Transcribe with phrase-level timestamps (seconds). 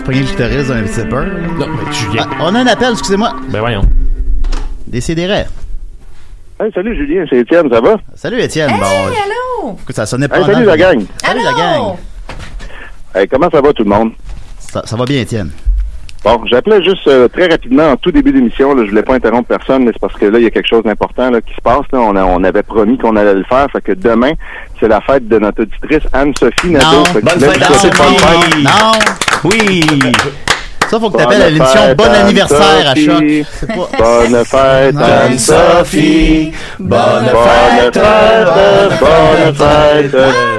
[0.00, 1.24] Se pogner le guitariste d'un petit peu.
[1.58, 2.26] Non, mais Julien.
[2.32, 3.32] Ah, on a un appel, excusez-moi.
[3.50, 3.82] Ben voyons.
[4.86, 5.44] Décidérez.
[6.58, 7.96] Hey, salut Julien, c'est Étienne, ça va?
[8.14, 8.70] Salut Étienne.
[8.70, 9.76] Hey, bon, allô?
[9.82, 10.66] écoute, ça sonnait pas Hey, salut mal.
[10.66, 11.04] la gang.
[11.24, 11.74] Salut la gang.
[11.74, 11.96] Allô?
[13.14, 14.12] Hey, comment ça va tout le monde?
[14.58, 15.50] Ça, ça va bien Étienne.
[16.22, 19.48] Bon, j'appelais juste euh, très rapidement en tout début d'émission, là, je voulais pas interrompre
[19.48, 21.60] personne, mais c'est parce que là, il y a quelque chose d'important là, qui se
[21.62, 21.86] passe.
[21.92, 22.00] Là.
[22.00, 24.32] On, a- on avait promis qu'on allait le faire, fait que demain,
[24.78, 27.04] c'est la fête de notre auditrice Anne-Sophie Nadeau.
[27.14, 28.64] Bonne fête, Anne-Sophie.
[28.64, 28.92] Non.
[29.44, 29.80] Oui!
[30.90, 33.22] Ça, faut que t'appelles à l'émission Bon anniversaire à choc.
[33.96, 35.02] Bonne fête, Non.
[35.04, 36.52] Anne-Sophie.
[36.80, 37.94] Bonne Bonne fête,
[39.00, 40.12] bonne fête,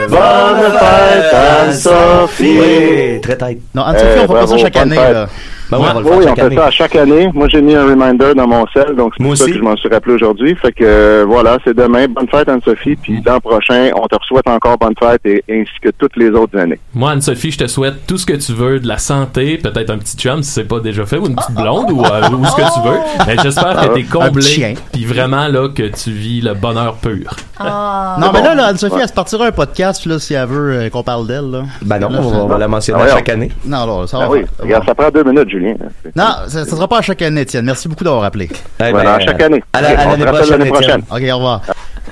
[0.10, 2.60] bonne fête, Anne-Sophie.
[2.60, 3.58] Oui, très tête.
[3.76, 4.96] Non, Anne-Sophie, on fait pas ça chaque année.
[4.96, 5.28] Là.
[5.72, 7.30] Ben oui, on va le Oui, faire on chaque fait ça à chaque année.
[7.34, 9.54] Moi, j'ai mis un reminder dans mon cell, donc c'est Moi pour ça aussi.
[9.54, 10.56] que je m'en suis rappelé aujourd'hui.
[10.56, 12.08] Fait que euh, voilà, c'est demain.
[12.08, 12.96] Bonne fête, Anne-Sophie.
[12.98, 16.58] Puis l'an prochain, on te souhaite encore bonne fête et ainsi que toutes les autres
[16.60, 16.80] années.
[16.94, 19.98] Moi, Anne-Sophie, je te souhaite tout ce que tu veux, de la santé, peut-être un
[19.98, 22.56] petit chum si c'est pas déjà fait, ou une petite blonde, ou, euh, ou ce
[22.56, 22.98] que tu veux.
[23.28, 24.68] Mais j'espère que t'es Un petit chien.
[24.70, 27.32] comblé, puis vraiment là que tu vis le bonheur pur.
[27.60, 28.18] Ah.
[28.20, 30.90] Non, mais là, là Anne-Sophie, elle se partira un podcast là, si elle veut euh,
[30.90, 31.50] qu'on parle d'elle.
[31.52, 31.64] Là.
[31.84, 33.52] Ben non, Là, on va, on va la mentionner Ah ouais, chaque année.
[33.66, 34.32] Non, alors, ça Ah va.
[34.32, 35.76] oui, regarde, ça prend deux minutes, Julien.
[36.16, 37.66] Non, ça, ça sera pas à chaque année, Étienne.
[37.66, 38.50] Merci beaucoup d'avoir appelé.
[38.52, 39.64] Eh Voilà, ben, à chaque année.
[39.74, 41.02] À la- l'année se rappelle prochaine, prochaine.
[41.12, 41.62] OK, au revoir.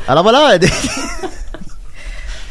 [0.07, 0.69] Alors voilà, des-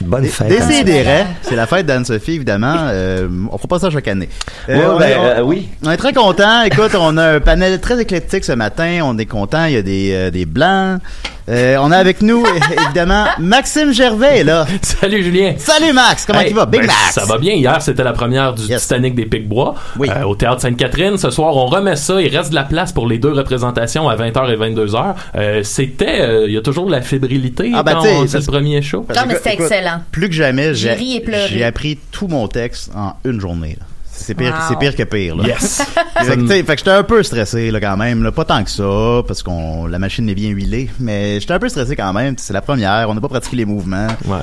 [0.01, 0.49] Bonne fête.
[0.49, 2.77] Décidérez, c'est la fête d'Anne-Sophie, évidemment.
[2.89, 4.29] Euh, on fera pas ça chaque année.
[4.69, 5.69] Ouais, Euh, on, ben, est, on- euh, oui.
[5.85, 6.63] on est très content.
[6.63, 9.01] Écoute, on a un panel très éclectique ce matin.
[9.03, 9.65] On est content.
[9.65, 11.01] Il y a des, euh, des blancs.
[11.49, 12.45] Euh, on a avec nous,
[12.85, 14.67] évidemment, Maxime Gervais, là.
[14.83, 15.55] Salut Julien!
[15.57, 16.67] Salut Max, comment Hey, il va?
[16.67, 17.13] Big ben, Max!
[17.15, 17.55] Ça va bien.
[17.55, 18.83] Hier, c'était la première du Yes.
[18.83, 20.11] Titanic des Pics-Bois Oui.
[20.11, 21.17] euh, au Théâtre Sainte-Catherine.
[21.17, 22.21] Ce soir, on remet ça.
[22.21, 25.15] Il reste de la place pour les deux représentations à 20h et 22h.
[25.37, 26.21] Euh, c'était...
[26.21, 28.83] euh, Il y a toujours de la fébrilité Ah, ben, quand tu c'est le premier
[28.83, 29.07] show.
[29.15, 30.03] Non, mais c'était excellent.
[30.13, 33.77] Plus que jamais, j'ai appris tout mon texte en une journée.
[33.81, 33.87] là.
[34.19, 34.61] C'est pire, Wow.
[34.69, 35.37] c'est pire que pire.
[35.37, 35.47] Là.
[35.47, 35.83] Yes.
[36.23, 38.33] fait que, fait j'étais un peu stressé là quand même, là.
[38.33, 41.69] pas tant que ça, parce qu'on la machine est bien huilée, mais j'étais un peu
[41.69, 42.35] stressé quand même.
[42.39, 44.09] C'est la première, on n'a pas pratiqué les mouvements.
[44.27, 44.39] Ouais.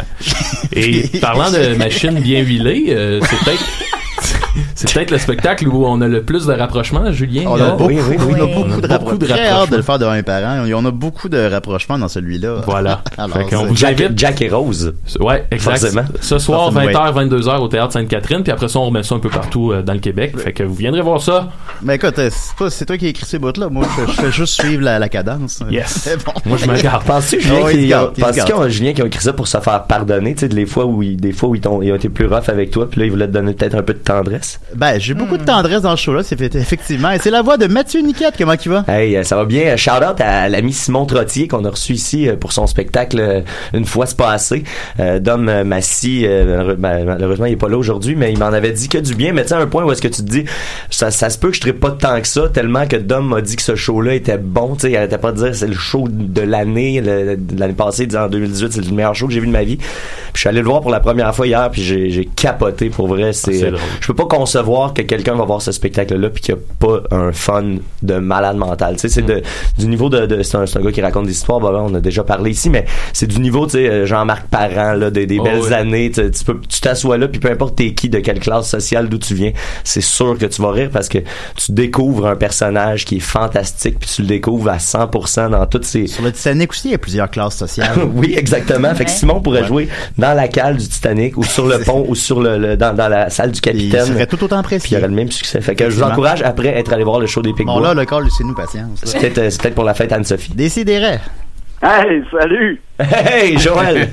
[0.74, 3.64] Et parlant de machines bien huilées, euh, c'est peut-être
[4.76, 7.44] c'est peut-être le spectacle où on a le plus de rapprochements, Julien.
[7.48, 7.70] On a là.
[7.72, 8.54] beaucoup, oui, oui, on a oui.
[8.54, 9.18] beaucoup On a de beaucoup rapprochements.
[9.18, 9.72] de Très hâte rapprochements.
[9.72, 10.66] de le faire devant mes parents.
[10.76, 12.62] On a beaucoup de rapprochements dans celui-là.
[12.66, 13.02] Voilà.
[13.18, 13.38] Alors,
[13.68, 14.94] vous Jack, invite- Jack et Rose.
[15.20, 15.80] Ouais, exact.
[15.80, 16.04] Forcément.
[16.22, 19.20] Ce soir, Forcément, 20h, 22h au Théâtre Sainte-Catherine, puis après ça, on remet ça un
[19.20, 20.38] peu partout euh, dans le Québec.
[20.38, 21.50] Fait que vous viendrez voir ça.
[21.82, 22.30] Mais écoute, euh,
[22.70, 23.70] c'est toi qui as écrit ces bouts-là.
[23.70, 25.64] Moi, je, je fais juste suivre la, la cadence.
[25.70, 25.88] Yes.
[26.04, 26.34] C'est bon.
[26.46, 27.04] Moi, je me garde.
[27.06, 30.42] Penses-tu, Julien, Oh, il qu'ils ont, ont, ont écrit ça pour se faire pardonner, tu
[30.42, 32.50] sais, des fois où ils, des fois où ils, t'ont- ils ont été plus rough
[32.50, 34.60] avec toi, puis là, ils voulaient te donner peut-être un peu de tendresse?
[34.76, 35.46] Ben, j'ai beaucoup de Hmm.
[35.46, 37.12] tendresse dans ce show-là, c'est fait- effectivement.
[37.12, 38.84] Et c'est la voix de Mathieu Niquette, comment il va?
[38.88, 39.76] Hey, euh, ça va bien.
[39.78, 43.42] Shout out à l'ami Simon Trottier qu'on a reçu ici euh, pour son spectacle euh,
[43.74, 44.64] une fois c'est pas assez.
[45.00, 48.40] Euh, Dom euh, Massy, euh, malheureux- ben, malheureusement il est pas là aujourd'hui, mais il
[48.40, 49.32] m'en avait dit que du bien.
[49.34, 50.46] Mais tu sais, à un point où est-ce que tu te dis,
[50.90, 53.42] ça, ça se peut que je trippe pas tant que ça, tellement que Dom m'a
[53.42, 54.76] dit que ce show-là était bon.
[54.76, 57.74] Tu sais, il arrêtait pas de dire c'est le show de l'année, le- de l'année
[57.74, 59.78] passée, il disait en 2018 c'est le meilleur show que j'ai vu de ma vie.
[59.78, 59.88] Puis
[60.34, 63.08] je suis allé le voir pour la première fois hier, puis j'ai j'ai capoté pour
[63.08, 63.32] vrai.
[63.34, 63.80] C'est, Ah, c'est drôle.
[64.02, 67.16] je peux pas concevoir que quelqu'un va voir ce spectacle-là puis qu'il n'y a pas
[67.16, 68.96] un fun de malade mental.
[68.96, 69.42] Tu sais, c'est de,
[69.78, 71.94] du niveau de, de c'est un, un gars qui raconte des histoires, bah, bah, on
[71.94, 75.26] a déjà parlé ici, mais c'est du niveau, tu sais, euh, Jean-Marc Parent, là, des,
[75.26, 75.74] des Oh, belles oui.
[75.74, 78.70] années, tu, tu peux, tu t'assois là puis peu importe t'es qui, de quelle classe
[78.70, 79.52] sociale, d'où tu viens,
[79.84, 81.20] c'est sûr que tu vas rire parce que
[81.56, 85.86] tu découvres un personnage qui est fantastique puis tu le découvres à 100% dans toutes
[85.86, 87.98] ses, Sur le Titanic aussi, il y a plusieurs classes sociales.
[88.16, 88.94] oui, exactement.
[88.96, 89.68] Fait que Simon pourrait Ouais.
[89.68, 92.94] jouer dans la cale du Titanic ou sur le pont ou sur le, le- dans,
[92.96, 94.06] dans la salle du il capitaine.
[94.06, 95.62] serait tout autant Puis il y aurait le même succès.
[95.62, 97.76] Fait que je vous encourage après être allé voir le show des Pigbois.
[97.76, 99.02] Bon, là, le call, c'est nous patience.
[99.04, 100.54] c'est peut-être euh, c'est peut-être pour la fête Anne-Sophie.
[100.54, 101.20] Décidérez.
[101.82, 102.82] Hey, salut!
[102.98, 104.08] Hey, Joël!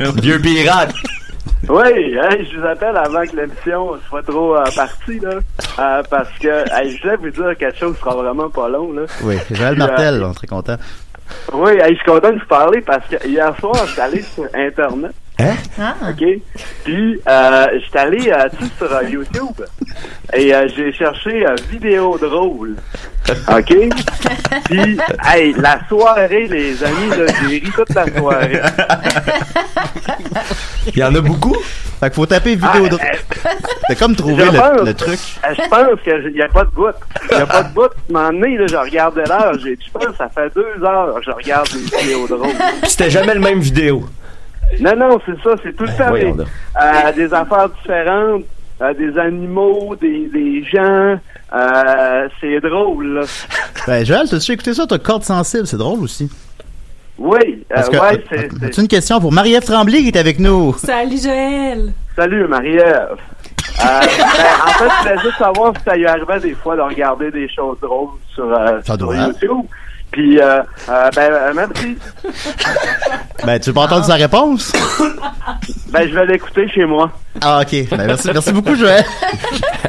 [0.22, 0.94] Vieux pirate!
[1.68, 5.40] Oui, hey, je vous appelle avant que l'émission soit trop euh, partie, là.
[5.78, 8.92] Euh, parce que hey, je voulais vous dire quelque chose qui sera vraiment pas long,
[8.92, 9.02] là.
[9.22, 10.76] Oui, Joël euh, Martel, on est très content.
[11.52, 14.22] Oui, hey, je suis content de vous parler parce que hier soir, je suis allé
[14.22, 15.12] sur Internet.
[15.40, 15.54] Hein?
[16.10, 16.24] OK?
[16.84, 19.62] Puis, euh, je suis allé euh, sur euh, YouTube
[20.34, 22.74] et euh, j'ai cherché euh, vidéo drôle.
[23.48, 23.74] OK?
[24.64, 28.60] Puis, hey, la soirée, les amis, j'ai ri toute la soirée.
[30.88, 31.54] Il y en a beaucoup?
[32.00, 32.94] Fait qu'il faut taper vidéo Ah, de...
[32.94, 33.50] euh,
[33.88, 34.86] C'est comme pense.
[34.86, 35.18] le, truc.
[35.50, 36.86] Je pense qu'il n'y a pas de bout.
[37.30, 37.90] Il n'y a pas de bout.
[38.08, 39.52] Donné, là, je regardais l'heure.
[39.58, 42.50] Je pense que ça fait deux heures que je regarde des vidéos drôles.
[42.84, 44.04] C'était jamais le même vidéo.
[44.80, 45.50] Non, non, c'est ça.
[45.62, 46.44] C'est tout le Ben, temps des,
[46.82, 48.44] euh, des affaires différentes,
[48.82, 51.18] euh, des animaux, des, des gens.
[51.54, 53.22] Euh, c'est drôle, là.
[53.86, 56.30] Ben, Joël, t'as-tu écouté ça, t'as corde sensible, c'est drôle aussi.
[57.16, 57.38] Oui,
[57.70, 58.78] euh, Parce que, ouais, euh, c'est...
[58.82, 60.74] une question pour Marie-Ève Tremblay qui est avec nous?
[60.76, 61.92] Salut Joël!
[62.14, 63.16] Salut, Marie-Ève.
[63.16, 63.16] Euh,
[63.80, 67.30] ben, en fait, je voulais juste savoir si ça lui arrivait des fois de regarder
[67.30, 69.16] des choses drôles sur, euh, Ça sur doit.
[69.16, 69.64] YouTube.
[70.10, 71.98] Puis, euh, euh, ben, euh, merci.
[73.44, 74.72] Ben, tu veux pas entendre sa réponse?
[75.90, 77.10] Ben, je vais l'écouter chez moi.
[77.40, 77.88] Ah, ok.
[77.90, 79.04] Ben, merci, merci beaucoup, Joël.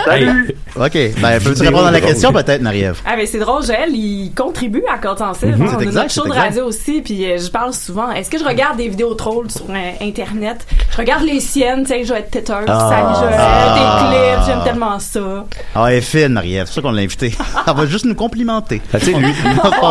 [0.06, 0.56] Salut!
[0.76, 0.94] Ok.
[1.22, 2.12] Ben, peux-tu répondre à la drôle.
[2.12, 3.00] question, peut-être, Marie-Ève?
[3.06, 5.56] Ah, mais c'est drôle, Joël, il contribue à Code Sensible.
[5.58, 5.72] Mhm, hein.
[5.78, 8.12] on a notre show de radio aussi, puis euh, je parle souvent.
[8.12, 10.66] Est-ce que je regarde des vidéos trolls sur euh, Internet?
[10.92, 12.56] Je regarde les siennes, tu sais, je vais être têteuse.
[12.68, 12.90] Ah.
[12.90, 13.76] Salut Joël, Ah.
[13.76, 15.46] tes clips, j'aime tellement ça.
[15.76, 16.68] Ah, elle est fine, Marie-Ève.
[16.68, 17.34] C'est ça qu'on l'a invitée.
[17.68, 18.80] Elle va juste nous complimenter.
[18.92, 19.34] Que, tu sais, lui,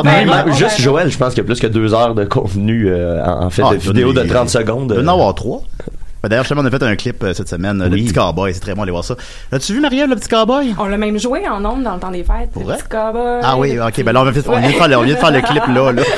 [0.05, 0.83] ben, ben, juste ben.
[0.85, 3.51] Joël, je pense qu'il y a plus que deux heures de contenu euh, en, en
[3.51, 4.93] fait Ah, de vidéos de nous- 30 secondes.
[4.97, 5.63] Il doit en avoir trois.
[6.23, 8.53] Ben, D'ailleurs, justement, on a fait un clip euh, cette semaine, le petit cowboy.
[8.55, 9.15] C'est très bon, allez voir ça.
[9.53, 10.75] As-tu vu, Marie-Ève, le petit cowboy?
[10.79, 12.51] On l'a même joué en ondes dans le temps des fêtes.
[12.53, 12.77] Pour le vrai?
[12.79, 13.93] petit cowboy, Ah oui, ok.
[13.93, 15.19] petit- Ben là, on vient de faire, on vient de faire le, on vient de
[15.21, 16.03] faire le clip là, là.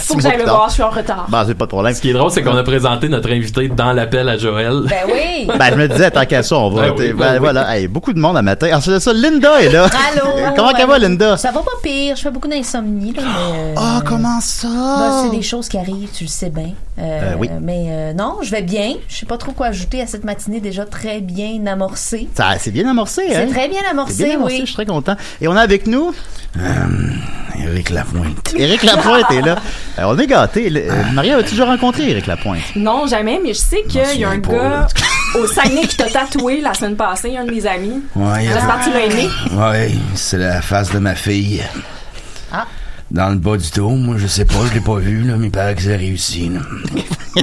[0.00, 1.26] Faut que j'aille le voir, je suis en retard.
[1.28, 1.94] Ben, c'est pas de problème.
[1.94, 4.82] Ce qui est drôle, c'est qu'on a présenté notre invité dans l'appel à Joël.
[4.88, 5.46] Ben oui.
[5.58, 6.82] Ben, je me disais, tant qu'à ça, on va.
[6.82, 7.38] Ben oui, ben ben, oui.
[7.38, 7.76] voilà.
[7.76, 8.68] Hey, beaucoup de monde à matin.
[8.76, 9.84] Ensuite de ça, Linda est là.
[9.84, 10.30] Allô?
[10.56, 11.36] Comment qu'elle va, Linda?
[11.36, 12.16] Ça va pas pire.
[12.16, 13.58] Je fais beaucoup d'insomnie, là, mais.
[13.70, 14.68] euh, Ah, comment ça?
[14.68, 16.70] ben, c'est des choses qui arrivent, tu le sais bien.
[16.98, 17.48] Euh, Euh, oui.
[17.60, 18.94] Mais euh, non, je vais bien.
[19.08, 22.28] Je sais pas trop quoi ajouter à cette matinée déjà très bien amorcée.
[22.34, 23.44] Ça, c'est bien amorcé, hein?
[23.46, 24.60] C'est très bien amorcé, bien amorcé, oui.
[24.62, 25.16] je suis très content.
[25.40, 26.12] Et on a avec nous
[27.58, 28.54] Éric Lapointe.
[28.58, 29.56] Éric Lapointe est là.
[29.98, 30.70] Euh, on est gâtés.
[30.70, 32.60] Le- euh, Maria, as-tu déjà rencontré Éric Lapointe?
[32.76, 34.86] Non, jamais, mais je sais qu'il y a un pas, gars là.
[35.36, 38.02] au Saguenay qui t'a tatoué la semaine passée, un de mes amis.
[38.14, 39.28] Ouais, J'espère que tu l'as aimé.
[39.52, 41.62] ouais, c'est la face de ma fille.
[43.16, 45.46] Dans le bas du dos, moi je sais pas, je l'ai pas vu, là, mais
[45.46, 46.50] il paraît que c'est réussi.
[46.50, 46.60] Là.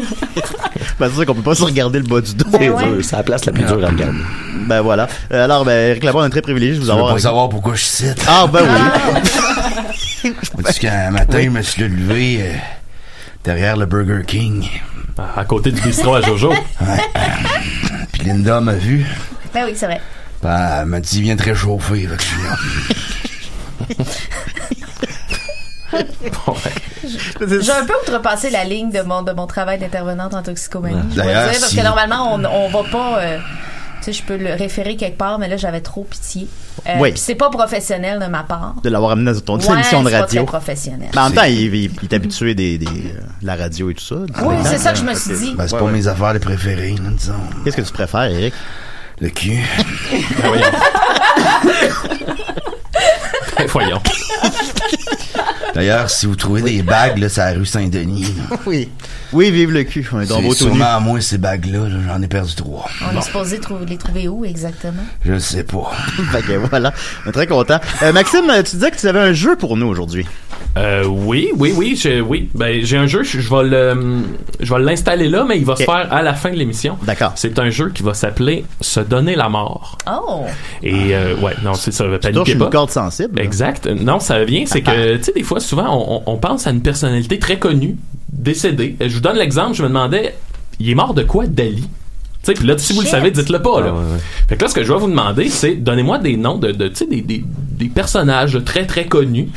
[0.99, 2.45] Ben, c'est sûr qu'on peut pas se regarder le bas du dos.
[2.51, 2.83] C'est Ben ouais.
[2.87, 4.19] dur, c'est la place la plus dure à regarder.
[4.67, 5.07] Ben voilà.
[5.31, 7.13] Euh, alors, ben, Éric Lapointe, on est très privilégié de vous Tu veux avoir.
[7.15, 8.23] pas savoir pourquoi je cite?
[8.27, 8.61] Ah, ben
[10.23, 10.31] oui.
[10.63, 12.53] Parce qu'un matin, je me suis levé euh,
[13.43, 14.69] derrière le Burger King.
[15.35, 16.53] À côté du bistrot à Jojo.
[18.13, 19.05] Puis Linda m'a vu.
[19.53, 19.99] Ben oui, c'est vrai.
[20.43, 22.07] Ben, elle m'a dit, viens te réchauffer.
[22.07, 24.05] Fait que je suis là.
[27.61, 30.95] J'ai un peu outrepassé la ligne de mon, de mon travail d'intervenante en toxicomanie.
[31.11, 33.19] je D'ailleurs, dire, parce si- que normalement, on, on va pas.
[33.21, 33.37] euh,
[33.99, 36.47] tu sais, je peux le référer quelque part, mais là, j'avais trop pitié.
[36.87, 37.11] Euh, Oui.
[37.11, 38.75] puis c'est pas professionnel de ma part.
[38.83, 40.41] De l'avoir amené dans ton Ouais, émission de c'est pas radio.
[40.41, 41.09] très professionnel.
[41.13, 43.93] Mais en même temps, il, il, il est habitué des, des, euh, la radio et
[43.93, 44.15] tout ça.
[44.43, 45.53] Oui, c'est ça que je me suis dit.
[45.55, 45.91] Ben, c'est Ouais, pas ouais.
[45.91, 47.33] mes affaires les préférées, là, disons.
[47.63, 48.53] Qu'est-ce que tu préfères, Eric?
[49.21, 49.59] Le cul.
[50.41, 50.65] Ben voyons.
[53.57, 54.01] Ben, voyons.
[55.73, 58.33] D'ailleurs, si vous trouvez des bagues, là, c'est à la rue Saint-Denis.
[58.49, 58.57] là.
[58.65, 58.89] Oui.
[59.33, 60.07] Oui, vive le cul.
[60.13, 61.79] On est dans sûrement à moi, ces bagues-là.
[61.89, 62.85] là, J'en ai perdu trois.
[63.11, 65.03] On est supposé trou- les trouver où exactement?
[65.25, 65.91] Je le sais pas.
[66.31, 66.93] fait que voilà.
[67.25, 67.79] On est très content.
[68.03, 70.27] Euh, Maxime, tu disais que tu avais un jeu pour nous aujourd'hui.
[70.77, 72.49] Euh, oui, oui, oui, j'ai, oui.
[72.55, 74.21] Ben, j'ai un jeu, je, je vais le,
[74.59, 76.97] je vais l'installer là, mais il va se faire à la fin de l'émission.
[77.03, 77.33] D'accord.
[77.35, 79.97] C'est un jeu qui va s'appeler Se donner la mort.
[80.09, 80.45] Oh!
[80.81, 82.05] Et euh, ouais, non, c'est ça.
[82.05, 82.69] Tu Paniquez une pas.
[82.69, 83.37] corde sensible.
[83.37, 83.43] là.
[83.43, 83.85] Exact.
[83.87, 86.81] Non, ça vient, c'est que, tu sais, des fois, souvent, on, on pense à une
[86.81, 87.97] personnalité très connue,
[88.31, 88.95] décédée.
[88.99, 90.35] Je vous donne l'exemple, je me demandais,
[90.79, 91.87] il est mort de quoi, Dali?
[92.61, 93.87] Là, si vous le savez, dites-le pas, là.
[93.91, 94.19] Ah, ouais, ouais.
[94.49, 96.89] Fait que là, ce que je vais vous demander, c'est donnez-moi des noms de, de
[96.89, 99.47] tu sais, des, des, des personnages très, très connus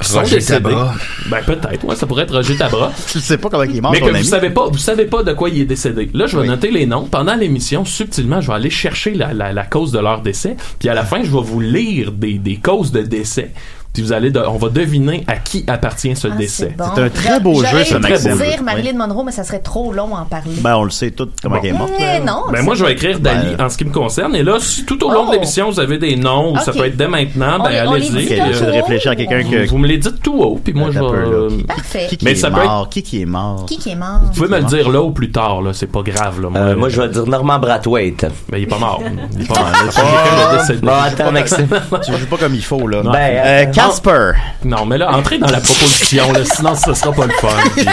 [0.00, 0.62] qui sont décédés.
[0.62, 0.94] Tabra.
[1.28, 2.92] Ben, peut-être, ouais, ça pourrait être Roger Tabra.
[3.10, 4.18] Tu sais pas comment il est mort, Mais que ami.
[4.18, 6.08] vous savez pas, vous savez pas de quoi il est décédé.
[6.14, 6.48] Là, je vais Oui.
[6.48, 7.06] noter les noms.
[7.10, 10.56] Pendant l'émission, subtilement, je vais aller chercher la, la, la cause de leur décès.
[10.78, 13.50] Puis à la fin, je vais vous lire des, des causes de décès.
[13.96, 16.74] Puis vous allez, de- on va deviner à qui appartient ce Ah, décès.
[16.76, 16.84] bon.
[16.94, 18.36] C'est un très beau jeu, ça, aimé Maxime.
[18.36, 20.52] dire Marilyn Monroe, mais ça serait trop long à en parler.
[20.60, 21.60] Ben, on le sait tout comment Bon.
[21.64, 21.92] elle est morte.
[21.98, 22.42] Mais non.
[22.52, 24.36] Ben moi, je vais écrire Dali Ben, en ce qui me concerne.
[24.36, 25.28] Et là, si tout au long Oh.
[25.28, 28.28] de l'émission, vous avez des noms, ou ça peut être dès maintenant, On ben allez-y.
[28.28, 29.66] je vais réfléchir à quelqu'un vous, que.
[29.66, 31.06] vous me les dites tout haut, puis moi, je vais...
[31.06, 31.26] peu, là.
[31.28, 32.06] euh, Parfait.
[32.10, 32.90] Qui, qui Mais est ça peut mort?
[32.90, 33.64] Qui qui est mort?
[33.66, 34.20] Qui qui est mort?
[34.24, 35.72] Vous pouvez me le dire là ou plus tard, là.
[35.72, 36.48] C'est pas grave, là.
[36.54, 38.26] Euh, moi, je vais dire Norman Brathwaite.
[38.50, 39.00] Ben, il est pas mort.
[39.36, 39.70] Il est pas mort.
[39.96, 40.72] Ah.
[40.82, 41.66] Bon, attends, Maxime.
[42.04, 43.02] Tu joues pas comme il faut, là.
[43.02, 44.32] Ben, euh, Casper.
[44.64, 47.48] Non, mais là, entrez dans la proposition, là, sinon ce sera pas le fun.
[47.76, 47.86] Puis,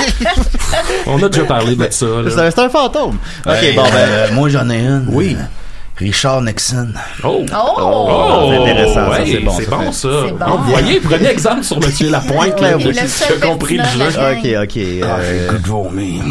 [1.07, 2.05] on a déjà parlé de ça.
[2.05, 2.49] là.
[2.51, 3.17] C'est un fantôme.
[3.45, 3.89] Ok, Hey, bon, ben.
[3.95, 5.05] euh, moi, j'en ai une.
[5.09, 5.35] Oui.
[5.39, 5.43] Euh,
[5.95, 6.87] Richard Nixon.
[7.23, 7.45] Oh!
[7.55, 8.49] Oh!
[8.49, 9.75] c'est intéressant, ça, c'est bon, C'est ça.
[9.77, 10.07] bon, ça.
[10.07, 10.45] Bon.
[10.47, 13.99] Oh, vous voyez, prenez exemple sur Monsieur Lapointe, là, qui a compris le jeu.
[14.11, 14.83] de la Ok, ok.
[15.03, 16.23] Ah, Euh, goût de vomir.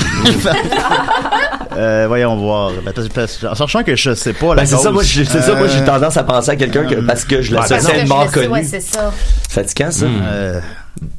[1.76, 2.72] Euh, voyons voir.
[2.84, 5.40] Ben, parce- En sachant que je sais pas la Ben, c'est ça, moi, j'ai- c'est
[5.42, 7.98] ça, moi, j'ai Euh, tendance à penser à quelqu'un que, parce que je l'associe à
[7.98, 8.68] une mort le sais, ouais, connue.
[8.70, 9.12] c'est ça.
[9.48, 10.06] C'est fatigant, ça?
[10.06, 10.20] Hmm.
[10.24, 10.60] euh,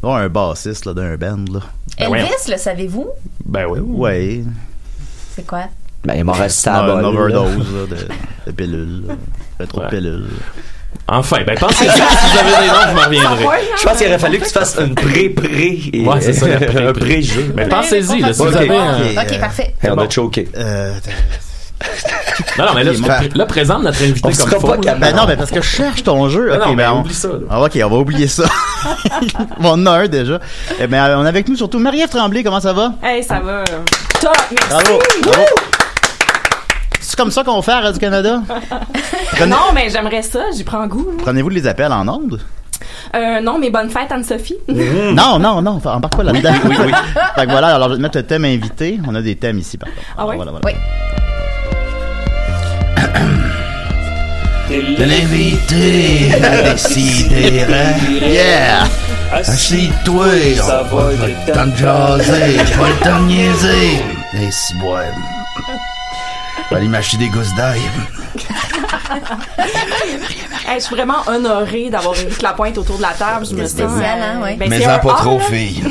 [0.02, 1.46] bon, un bassiste là, d'un band.
[1.52, 1.60] Là.
[2.00, 2.16] Ben.
[2.16, 3.08] Elvis, le savez-vous?
[3.46, 3.80] Ben oui.
[3.82, 4.44] Ouais.
[5.36, 5.66] C'est quoi?
[6.06, 7.08] Ben, il est mort à Un, une là.
[7.08, 8.08] overdose là, de,
[8.48, 9.04] de pilules.
[9.08, 9.14] là.
[9.58, 9.86] Fait trop Ouais.
[9.86, 10.28] de pilules.
[11.08, 13.46] Enfin, ben pensez si vous avez des noms, je m'en reviendrai.
[13.78, 15.80] Je pense qu'il aurait fallu que tu fasses une pré-pré.
[15.92, 16.88] et- Ouais, c'est ça, la pré-pré.
[16.88, 17.54] un pré-jeu.
[17.56, 18.48] Mais pensez-y, là, si Ok.
[18.50, 18.98] vous avez un...
[19.22, 19.76] Ok, euh, parfait.
[19.84, 20.04] Et on bon.
[20.06, 20.48] a choqué.
[20.58, 20.94] Euh,
[22.58, 22.92] Non, non, mais là,
[23.36, 25.02] là, présente notre invité On comme pas capable.
[25.02, 26.50] ben non, mais parce que je cherche ton jeu.
[26.50, 27.34] Non, Ok, non, mais ben on- oublie ça, là.
[27.50, 28.44] Ah, ok, on va oublier ça.
[29.60, 30.40] bon, on en a un déjà.
[30.80, 32.42] Eh ben, on est avec nous surtout Marie-Ève Tremblay.
[32.44, 32.94] Comment ça va?
[33.04, 33.66] Hey, ça va.
[34.22, 34.68] Top, merci.
[34.70, 35.00] Bravo.
[35.24, 35.46] Bravo.
[37.14, 38.42] C'est comme ça qu'on fait à Radio-Canada?
[39.34, 41.06] Prenez- Non, mais j'aimerais ça, j'y prends goût.
[41.12, 41.18] là.
[41.24, 42.40] Prenez-vous les appels en ondes?
[43.16, 44.58] Euh, non, mais bonne fête, Anne-Sophie.
[44.68, 46.54] Non, non, non, embarque pas là-dedans.
[46.66, 46.92] Oui, oui.
[47.36, 49.00] Fait que voilà, alors je vais te mettre le thème invité.
[49.08, 50.02] On a des thèmes ici, par contre.
[50.18, 50.36] Ah ouais?
[50.38, 50.66] Voilà, voilà.
[50.66, 50.74] Oui.
[54.98, 57.64] L'invité à décider.
[58.24, 58.86] Yeah!
[59.34, 60.26] Assis-toi,
[60.64, 64.02] on va pas le temps de jaser, pas le temps de niaiser.
[64.50, 65.12] Si, ouais.
[66.74, 67.82] Aller m'acheter des gousses d'ail.
[70.66, 73.46] Hey, je suis vraiment honorée d'avoir Éric Lapointe autour de la table.
[73.46, 73.72] Je me sens.
[73.72, 74.56] spécial, hein, ouais.
[74.56, 75.84] ben, Mais en pas trop, fille.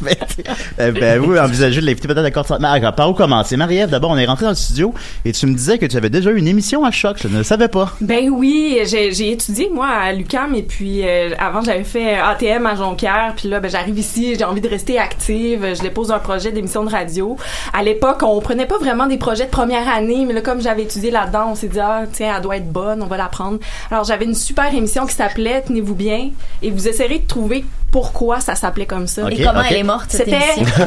[0.00, 0.16] Mais,
[0.80, 3.56] euh, ben, vous envisagez de l'inviter peut-être à ah, Par où commencer?
[3.56, 6.10] Marie-Ève, d'abord, on est rentré dans le studio et tu me disais que tu avais
[6.10, 7.16] déjà eu une émission à choc.
[7.20, 7.92] Je ne le savais pas.
[8.00, 12.66] Ben oui, j'ai j'ai étudié moi à l'UCAM et puis euh, avant j'avais fait ATM
[12.66, 16.18] à Jonquière puis là ben j'arrive ici, j'ai envie de rester active, je dépose un
[16.18, 17.36] projet d'émission de radio.
[17.72, 20.82] À l'époque, on prenait pas vraiment des projets de première année, mais là comme j'avais
[20.82, 23.58] étudié là-dedans, on s'est dit ah tiens, elle doit être bonne, on va la prendre.
[23.90, 26.30] Alors j'avais une super émission qui s'appelait Tenez-vous bien
[26.62, 29.22] et vous essayerez de trouver pourquoi ça s'appelait comme ça.
[29.30, 30.74] Et comment elle est morte, cette C'était émission?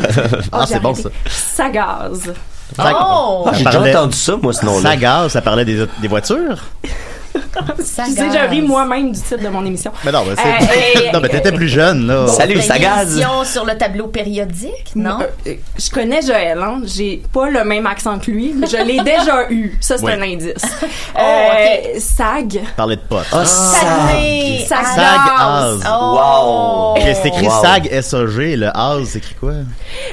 [0.53, 1.09] Oh, Ah, j'ai c'est bon, arrêté.
[1.27, 2.33] Ça gaz.
[2.79, 3.45] Oh!
[3.47, 4.91] Ah, j'ai déjà entendu ça, moi, ce nom-là.
[4.91, 6.63] Sagaz, ça parlait des, des voitures?
[7.77, 9.91] Tu sais, je ris moi-même du titre de mon émission.
[10.05, 12.25] Mais non, mais c'est- Euh, non, mais t'étais plus jeune, là.
[12.37, 15.17] T'as une émission sur le tableau périodique, non?
[15.47, 16.81] Euh, je connais Joël, hein.
[16.85, 19.77] J'ai pas le même accent que lui, mais je l'ai déjà eu.
[19.81, 20.11] Ça, c'est Oui.
[20.13, 20.53] un indice.
[21.13, 22.61] Oh, Euh, SAG.
[22.77, 23.25] Parler de potes.
[23.33, 24.65] Ah, Saguenay.
[24.67, 24.85] SAG.
[24.85, 25.83] SAG Az.
[25.89, 26.93] Oh.
[26.97, 27.61] Ok, C'est écrit Wow.
[27.61, 29.53] SAG S-A-G, le Az, c'est écrit quoi?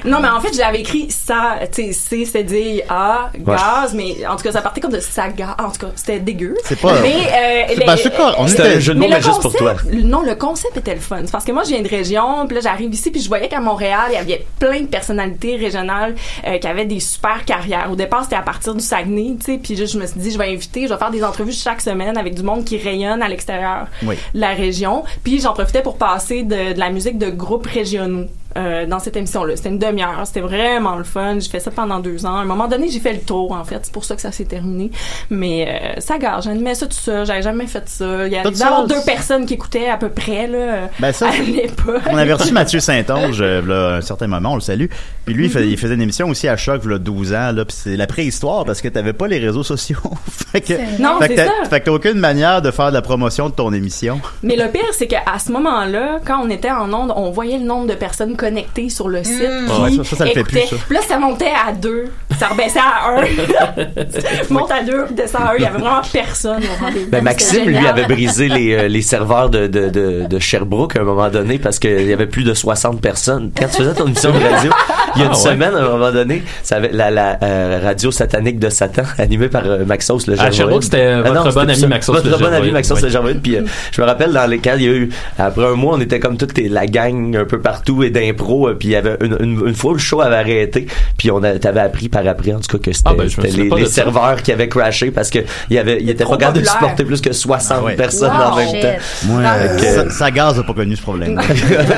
[0.04, 3.94] Non, mais en fait, je l'avais écrit ça, tu sais, C, c'est dire A, gaz,
[3.94, 5.56] mais en tout cas, ça partait comme de saga.
[5.58, 6.54] En tout cas, c'était dégueu.
[6.64, 9.22] C'est pas- Mais, euh, c'est pas super, on était- un jeu de mots, le mais
[9.22, 9.74] juste pour toi.
[9.92, 11.20] Non, le concept était le fun.
[11.24, 13.48] C'est parce que moi, je viens de région, puis là, j'arrive ici, puis je voyais
[13.48, 16.14] qu'à Montréal, il y avait plein de personnalités régionales
[16.46, 17.88] euh, qui avaient des super carrières.
[17.90, 20.30] Au départ, c'était à partir du Saguenay, tu sais, puis juste, je me suis dit,
[20.30, 23.22] je vais inviter, je vais faire des entrevues chaque semaine avec du monde qui rayonne
[23.22, 24.16] à l'extérieur Oui.
[24.34, 25.04] de la région.
[25.24, 28.26] Puis j'en profitais pour passer de, de la musique de groupes régionaux.
[28.58, 29.56] Euh, dans cette émission-là.
[29.56, 30.20] C'était une demi-heure.
[30.24, 31.38] C'était vraiment le fun.
[31.38, 32.36] J'ai fait ça pendant deux ans.
[32.36, 33.78] À un moment donné, j'ai fait le tour, en fait.
[33.82, 34.90] C'est pour ça que ça s'est terminé.
[35.30, 36.42] Mais euh, ça gare.
[36.42, 37.24] J'animais ça tout ça.
[37.24, 38.26] J'avais jamais fait ça.
[38.26, 41.38] Il y avait d'avoir deux personnes qui écoutaient à peu près, là, Ben ça, à
[41.38, 42.02] l'époque.
[42.10, 44.86] On avait reçu Mathieu Saint-Onge, euh, là, à un certain moment, on le salue.
[45.24, 47.76] Puis lui, il, il faisait une émission aussi à Choc, là, 12 ans, là, puis
[47.78, 49.98] c'est la préhistoire parce que t'avais pas les réseaux sociaux.
[50.52, 51.52] fait que, Non, fait que ça.
[51.70, 54.20] Fait que t'as aucune manière de faire de la promotion de ton émission.
[54.42, 57.64] Mais le pire, c'est qu'à ce moment-là, quand on était en onde, on voyait le
[57.64, 58.47] nombre de personnes connectées
[58.88, 59.42] sur le site.
[59.68, 60.76] Ah ouais, qui ça- ça, ça le fait plus, ça.
[60.86, 62.04] Puis là, ça montait à deux.
[62.38, 63.22] Ça rebaissait à un.
[64.50, 65.54] Monte à deux, descend à un.
[65.56, 67.10] Il y avait vraiment personne au rendez-vous.
[67.10, 71.00] Ben, Maxime, lui, avait brisé les, euh, les serveurs de, de, de, de Sherbrooke à
[71.00, 73.50] un moment donné parce qu'il y avait plus de 60 personnes.
[73.56, 74.70] Quand tu faisais ton émission de radio,
[75.16, 75.42] il y a une Ah ouais.
[75.42, 79.48] semaine, à un moment donné, ça avait la, la euh, radio satanique de Satan, animée
[79.48, 80.54] par euh, Maxos le À Gervoïde.
[80.54, 81.86] Sherbrooke, c'était Ah votre non, bon c'était ami.
[81.88, 83.10] Maxos Votre le bon ami Maxos oui.
[83.12, 83.34] le.
[83.40, 83.62] Puis euh,
[83.92, 86.36] je me rappelle dans lesquels il y a eu, après un mois, on était comme
[86.36, 88.37] toute les- la gang un peu partout et d'impro.
[88.40, 91.30] Euh, Puis il y avait une, une, une fois où le show avait arrêté, puis
[91.30, 93.86] on t'avais appris par après, en tout cas, que c'était Ah, ben, c'était souviens les,
[93.86, 95.38] serveurs qui avaient crashé parce que
[95.70, 97.94] il y avait, il était pas capable de supporter plus que 60 Ah ouais.
[97.96, 98.52] personnes Wow.
[98.52, 98.82] en même Shit.
[98.82, 98.88] temps.
[99.24, 101.34] Moi, euh, Ça, ça gaz a pas connu ce problème.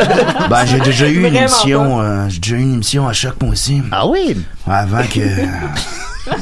[0.51, 3.53] ben, j'ai déjà eu une émission, euh, j'ai déjà eu une émission à choc, moi
[3.53, 3.83] aussi.
[3.91, 4.37] ah oui?
[4.69, 5.21] Avant que.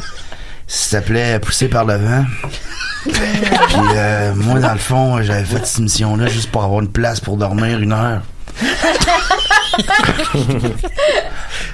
[0.67, 2.25] Ça s'appelait Poussé par le vent.
[3.05, 3.15] Puis
[3.95, 7.37] euh, moi, dans le fond, j'avais fait cette émission-là juste pour avoir une place pour
[7.39, 8.21] dormir une heure.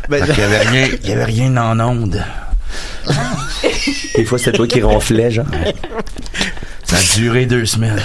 [0.08, 2.22] Ben, Fait qu'il y avait rien, il y avait rien en onde.
[4.14, 5.46] Des fois, c'était toi qui ronflais, genre.
[6.84, 8.02] Ça a duré deux semaines.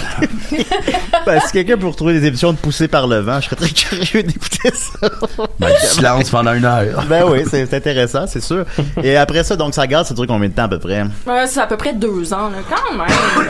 [1.25, 3.69] ben, si quelqu'un peut retrouver des émissions de poussées par le vent, je serais très
[3.69, 5.09] curieux d'écouter ça.
[5.59, 7.03] Ben, silence pendant une heure.
[7.07, 8.65] ben oui, c'est intéressant, c'est sûr.
[9.03, 11.03] Et après ça, donc, ça gaz, ça dure combien de temps à peu près?
[11.47, 13.07] C'est à peu près deux ans, là, quand même.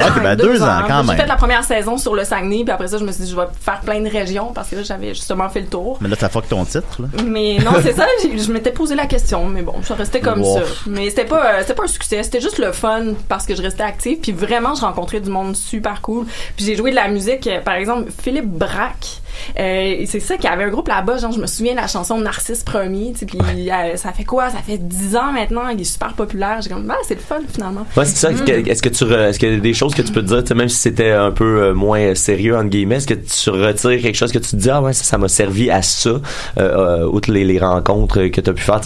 [0.07, 1.15] Ok, ben, deux ans, quand même.
[1.15, 3.31] J'ai fait la première saison sur le Saguenay, puis après ça, je me suis dit,
[3.31, 5.97] je vais faire plein de régions, parce que là, j'avais justement fait le tour.
[6.01, 7.07] Mais là, ça fuck ton titre, là.
[7.25, 10.57] Mais non, c'est ça, je m'étais posé la question, mais bon, ça restait comme Wow.
[10.59, 10.63] ça.
[10.87, 13.61] Mais c'était pas, euh, c'était pas un succès, c'était juste le fun parce que je
[13.61, 16.25] restais active, puis vraiment, je rencontrais du monde super cool.
[16.55, 19.18] Puis j'ai joué de la musique, euh, par exemple, Philippe Braque.
[19.59, 21.87] Euh, c'est ça qu'il y avait un groupe là-bas, genre je me souviens de la
[21.87, 24.49] chanson Narcisse Premier, tu sais, puis euh, ça fait quoi?
[24.49, 26.61] Ça fait 10 ans maintenant, il est super populaire.
[26.61, 27.85] J'ai comme ah, c'est le fun finalement.
[27.95, 28.31] Ouais, c'est ça.
[28.31, 28.67] Mm.
[28.67, 30.69] Est-ce que tu, est-ce qu'il y a des choses que tu peux te dire, même
[30.69, 34.31] si c'était un peu euh, moins sérieux, entre guillemets, est-ce que tu retires quelque chose
[34.31, 36.19] que tu te dis, ah ouais, ça, ça m'a servi à ça,
[36.57, 38.81] euh, outre les, les rencontres que tu as pu faire,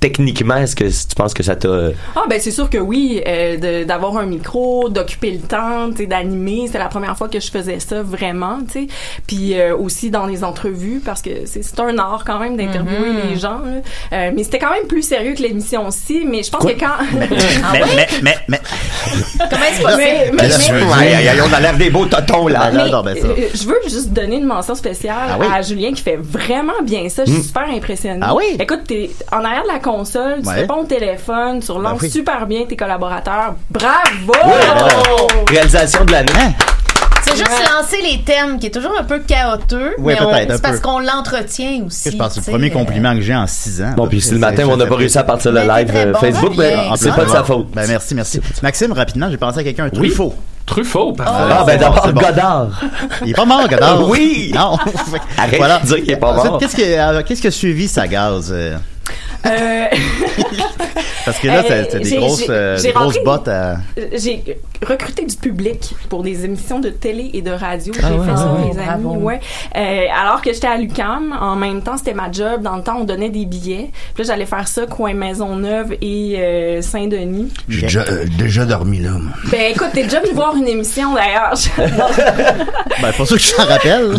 [0.00, 1.88] techniquement, est-ce que tu penses que ça t'a...
[2.16, 3.22] Ah ben c'est sûr que oui,
[3.86, 7.50] d'avoir un micro, d'occuper le temps, tu sais, d'animer, c'est la première fois que je
[7.50, 8.86] faisais ça vraiment, tu sais.
[9.26, 13.30] Puis euh, aussi dans les entrevues parce que c'est un art quand même d'interviewer Mhm.
[13.30, 13.60] les gens.
[14.12, 16.24] Euh, mais c'était quand même plus sérieux que l'émission aussi.
[16.26, 17.28] Mais je pense que quand mais,
[17.96, 18.60] mais, mais, mais,
[19.50, 20.78] Comment est-ce Mais- mais- possible?
[20.98, 22.70] Ouais, hey, on a l'air des beaux totons, là.
[22.70, 23.26] Mais- Mais, J'adore bien ça.
[23.28, 25.46] euh, je veux juste donner une mention spéciale Ah oui?
[25.52, 27.24] à Julien qui fait vraiment bien ça.
[27.24, 28.20] Je suis super impressionnée.
[28.22, 28.56] Ah oui?
[28.58, 30.54] Écoute, t'es en arrière de la console, tu Ouais.
[30.54, 32.10] réponds au téléphone, tu relances Ben oui.
[32.10, 33.54] super bien tes collaborateurs.
[33.70, 34.32] Bravo!
[35.48, 36.32] Réalisation de l'année.
[37.26, 39.76] C'est juste lancer les thèmes qui est toujours un peu chaotique.
[39.98, 42.10] Oui, mais C'est parce qu'on l'entretient aussi.
[42.10, 43.94] Je pense que c'est le premier euh, compliment que j'ai en six ans.
[43.96, 46.14] Bon, puis si le matin, on n'a pas réussi à partir le Mais live euh,
[46.14, 47.68] Facebook, ben, En c'est pas de sa faute.
[47.72, 48.40] Ben, merci, merci.
[48.62, 49.90] Maxime, rapidement, j'ai pensé à quelqu'un, un.
[49.90, 50.34] Truffaut.
[50.66, 51.32] Truffaut, parfait.
[51.50, 52.20] Ah, ben d'abord, bon.
[52.20, 52.80] Godard.
[53.22, 54.08] Il est pas mort, Godard.
[54.08, 54.50] Oui.
[54.54, 54.76] Non.
[55.38, 55.78] Arrête voilà.
[55.80, 56.58] de dire qu'il est pas mort.
[56.58, 58.50] Qu'est-ce que, euh, qu'est-ce que suivi sa gaz?
[58.52, 58.76] euh?
[61.24, 63.76] Parce que là, Euh, des grosses, j'ai- euh, des grosses rentré- bottes à.
[64.16, 64.42] j'ai
[64.86, 67.92] recruté du public pour des émissions de télé et de radio.
[68.02, 68.88] Ah J'ai ouais, fait ça, ouais, ouais.
[68.88, 69.16] amis.
[69.16, 69.40] Ouais.
[69.76, 72.62] Euh, alors que j'étais à l'UCAM, en même temps, c'était ma job.
[72.62, 73.90] Dans le temps, on donnait des billets.
[74.14, 77.52] Puis là, j'allais faire ça, coin Maisonneuve et euh, Saint-Denis.
[77.68, 79.10] J'ai déjà, euh, déjà dormi là.
[79.12, 79.32] moi.
[79.50, 81.54] Ben écoute, t'es déjà venu voir une émission d'ailleurs.
[83.02, 84.14] Ben, pour ça que je t'en rappelle.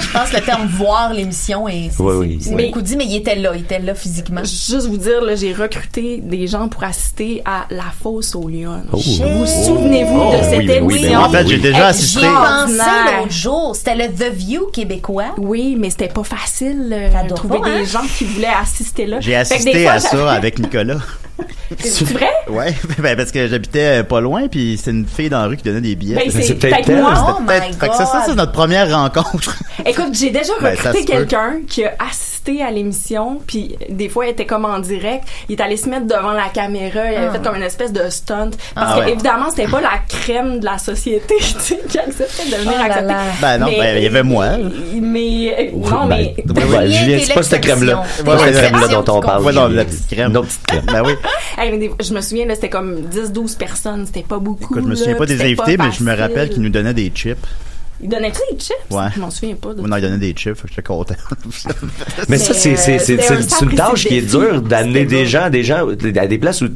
[0.00, 2.38] Je pense que le terme voir l'émission est Oui, oui.
[2.40, 4.42] c'est Mais- beaucoup dit, mais il était là, il était là physiquement.
[4.44, 8.82] Juste vous dire, là, j'ai recruté des gens pour assister à La Fosse au Lyon.
[8.92, 8.96] Oh.
[8.96, 11.20] Vous souvenez-vous Oh, de oui, cette oui, oui, émission?
[11.20, 12.20] ben, en fait, j'ai déjà Hey, assisté.
[12.26, 12.74] Pensé
[13.18, 13.76] l'autre jour.
[13.76, 15.34] C'était le The View québécois.
[15.38, 17.78] Oui, mais c'était pas facile euh, de trouver pas, hein?
[17.80, 19.20] des gens qui voulaient assister là.
[19.20, 20.98] J'ai des assisté fois, à ça avec Nicolas.
[21.78, 22.28] C'est vrai?
[22.48, 25.56] Ouais, ben parce que j'habitais euh, pas loin, puis c'était une fille dans la rue
[25.56, 26.16] qui donnait des billets.
[26.16, 27.14] Ben, c'est C'est peut-être moi.
[27.16, 29.56] C'était Oh fait que ça, ça, c'est notre première rencontre.
[29.86, 31.04] Écoute, j'ai déjà Ben, recruté peut.
[31.12, 35.24] quelqu'un qui a assisté à l'émission, puis des fois, il était comme en direct.
[35.48, 37.32] Il est allé se mettre devant la caméra, il avait Ah.
[37.32, 38.50] fait comme une espèce de stunt.
[38.74, 39.12] Parce Ah que, ouais.
[39.12, 42.82] évidemment, c'était pas la crème de la société, tu sais, qui acceptait de venir Oh
[42.84, 43.06] accepter.
[43.06, 43.20] là.
[43.40, 44.46] Ben non, Mais- ben, il y avait moi.
[45.00, 46.34] Mais, non, mais.
[46.44, 48.02] Ben, ouais, Julien, c'est pas cette crème-là.
[48.16, 49.44] C'est pas cette crème-là dont on parle.
[49.44, 50.32] Ouais, non, la petite crème.
[50.32, 50.84] Non, petite crème.
[50.86, 51.12] Ben oui.
[51.58, 54.64] Hey, mais je me souviens, là, c'était comme 10-12 personnes, c'était pas beaucoup.
[54.74, 56.94] Écoute, je me là, souviens pas des invités, mais je me rappelle qu'ils nous donnaient
[56.94, 57.36] des chips.
[58.02, 58.76] Ils donnaient-tu des chips?
[58.90, 59.06] Ouais.
[59.14, 59.74] Je m'en souviens pas.
[59.74, 61.14] De Non, ils donnaient des chips, fait que j'étais content.
[62.28, 63.14] Mais ça, c'est, c'est, c'est
[63.62, 66.68] une tâche qui est dure d'amener des gens, des gens à des places où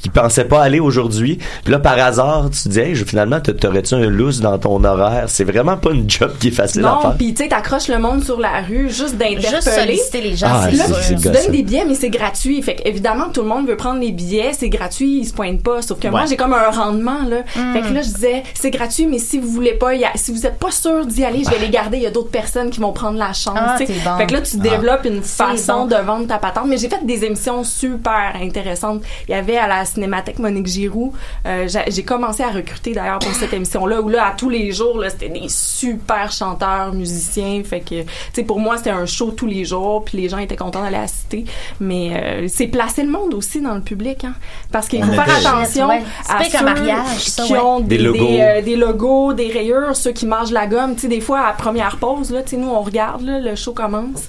[0.00, 1.38] qui pensaient pas aller aujourd'hui.
[1.64, 4.58] Puis là, par hasard, tu te dis, hey, je- finalement, t'a- t'aurais-tu un loose dans
[4.58, 5.24] ton horaire?
[5.28, 7.14] C'est vraiment pas une job qui est facile à Non, faire.
[7.16, 9.48] puis tu sais, t'accroches le monde sur la rue juste d'interpeller.
[9.56, 11.30] Juste solliciter les gens, Ah, c'est c'est tu gossant.
[11.42, 12.62] donnes des billets, mais c'est gratuit.
[12.62, 15.62] Fait que, évidemment, tout le monde veut prendre les billets, c'est gratuit, ils se pointent
[15.62, 15.82] pas.
[15.82, 17.38] Sauf que moi, j'ai comme un rendement, là.
[17.56, 17.72] Hmm.
[17.72, 20.32] Fait que là, je disais, c'est gratuit, mais si vous voulez pas, y a- si
[20.32, 21.96] vous êtes pas sûr d'y aller, je vais les garder.
[21.98, 23.56] Il y a d'autres personnes qui vont prendre la chance.
[23.56, 23.92] Ah, tu sais.
[23.94, 24.16] c'est bon.
[24.16, 24.62] Fait que là, tu Ah.
[24.62, 25.86] développes une façon bon.
[25.86, 26.64] de vendre ta patente.
[26.68, 29.02] Mais j'ai fait des émissions super intéressantes.
[29.28, 31.12] Il y avait à la Cinémathèque Monique Giroux.
[31.46, 34.72] euh, j'a- j'ai commencé à recruter d'ailleurs pour cette émission-là, où là, à tous les
[34.72, 37.62] jours, là, c'était des super chanteurs, musiciens.
[37.64, 40.38] Fait que, tu sais, pour moi, c'était un show tous les jours, puis les gens
[40.38, 41.44] étaient contents d'aller assister.
[41.80, 44.34] Mais euh, c'est placer le monde aussi dans le public, hein.
[44.72, 46.02] Parce qu'il faut faire attention Ouais.
[46.28, 47.58] À ceux mariage, ça, qui ouais.
[47.58, 48.18] ont des, Des logos.
[48.26, 50.94] des, euh, des logos, des rayures, ceux qui mangent la gomme.
[50.94, 53.38] Tu sais, des fois, à la première pause, là, tu sais, nous, on regarde, là,
[53.40, 54.24] le show commence.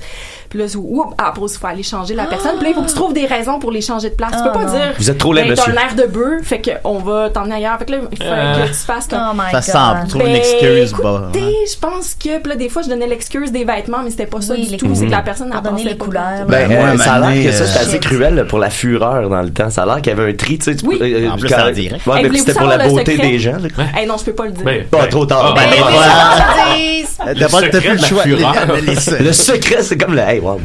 [0.51, 2.51] Puis là, oups, pause, il faut aller changer la personne.
[2.57, 4.31] Puis là, il faut que tu trouves des raisons pour les changer de place.
[4.31, 4.71] tu Ah, peux pas non.
[4.73, 4.93] dire.
[4.99, 5.79] Vous êtes trop laid, ben, T'as monsieur.
[5.79, 7.77] un air de bœuf, fait qu'on va t'emmener ailleurs.
[7.79, 8.63] Fait que là, il faut Euh.
[8.63, 9.19] que tu fasses comme.
[9.31, 11.21] Oh my Ça semble, trouve une Ben, excuse, bah.
[11.33, 14.25] écoutez, je pense que, puis là, des fois, je donnais l'excuse des vêtements, mais c'était
[14.25, 14.87] pas ça Oui, du tout.
[14.93, 15.23] C'est que la couleurs.
[15.23, 16.45] personne a pensé les couleurs.
[16.47, 19.41] Ben, ça a l'air que donné, ça, c'était euh, assez cruel pour la fureur dans
[19.41, 19.69] le temps.
[19.69, 20.75] Ça a l'air qu'il y avait un tri, tu sais.
[20.75, 20.99] tu- Oui.
[21.01, 22.05] euh, En plus, direct.
[22.05, 23.55] Ouais, mais c'était pour la beauté des gens.
[23.95, 24.65] Hey, non, je peux pas le dire.
[24.65, 25.55] Ben, Pas trop tard.
[27.25, 28.23] Le D'abord, t'as plus le choix.
[29.19, 30.59] Le secret, c'est comme le, hey, wow.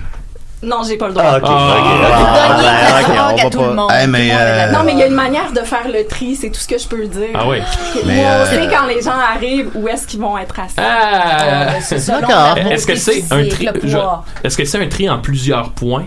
[0.63, 1.25] Non, j'ai pas le droit.
[1.27, 1.43] Ah, ok.
[1.47, 1.87] Ah, ok.
[2.13, 3.91] Ah, Donner ben, ta ok, drogue on à va tout pas- le monde.
[3.93, 4.73] Hey, mais, Tout le monde euh.
[4.73, 6.79] Non, mais il y a une manière de faire le tri, c'est tout ce que
[6.79, 7.29] je peux dire.
[7.35, 7.59] Ah oui.
[8.07, 10.75] Mais, on euh, sait quand les gens arrivent où est-ce qu'ils vont être assis.
[10.79, 11.79] Ah!
[11.81, 12.57] C'est selon D'accord.
[12.71, 13.69] Est-ce que c'est un tri?
[14.43, 16.07] Est-ce que c'est un tri en plusieurs points?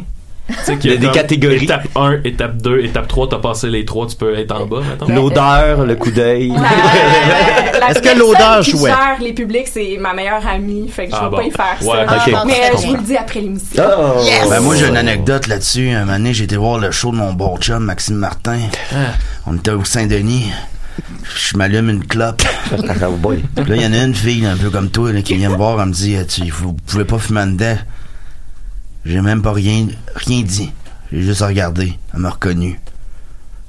[0.84, 1.64] Il y a des comme catégories.
[1.64, 4.82] Étape 1, étape 2, étape 3, t'as passé les 3, tu peux être en bas,
[4.82, 5.14] mettons.
[5.14, 6.52] L'odeur, le coup d'œil.
[7.90, 8.92] Est-ce que l'odeur jouait?
[9.22, 11.38] les publics, c'est ma meilleure amie, fait que je Ah vais bon.
[11.38, 12.16] pas y faire Ouais, ça.
[12.16, 12.34] ok.
[12.36, 13.84] Ah, Mais je euh, vous le dis après l'émission.
[13.86, 14.22] Oh.
[14.50, 15.90] Ben moi j'ai une anecdote là-dessus.
[15.90, 18.60] Un moment donné, j'ai été voir le show de mon bon chum, Maxime Martin.
[19.46, 20.52] On était au Saint-Denis.
[21.36, 22.42] Je m'allume une clope.
[22.72, 23.44] Ah, boy.
[23.56, 25.56] Là, il y en a une fille un peu comme toi là, qui vient me
[25.56, 27.78] voir, elle me dit tu, Vous pouvez pas fumer en dedans.
[29.06, 30.72] J'ai même pas rien, rien dit.
[31.12, 31.98] J'ai juste regardé.
[32.14, 32.80] Elle m'a reconnu.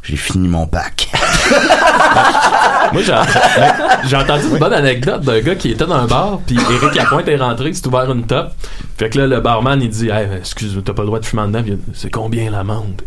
[0.02, 1.08] J'ai fini mon pack.
[2.92, 3.02] Moi,
[4.04, 7.28] j'ai entendu une bonne anecdote d'un gars qui était dans un bar, puis Éric Lapointe
[7.28, 8.52] est rentré, il s'est ouvert une top.
[8.96, 11.46] Fait que là, le barman, il dit Hey, excuse, t'as pas le droit de fumer
[11.46, 11.62] dedans.
[11.94, 13.02] C'est combien l'amende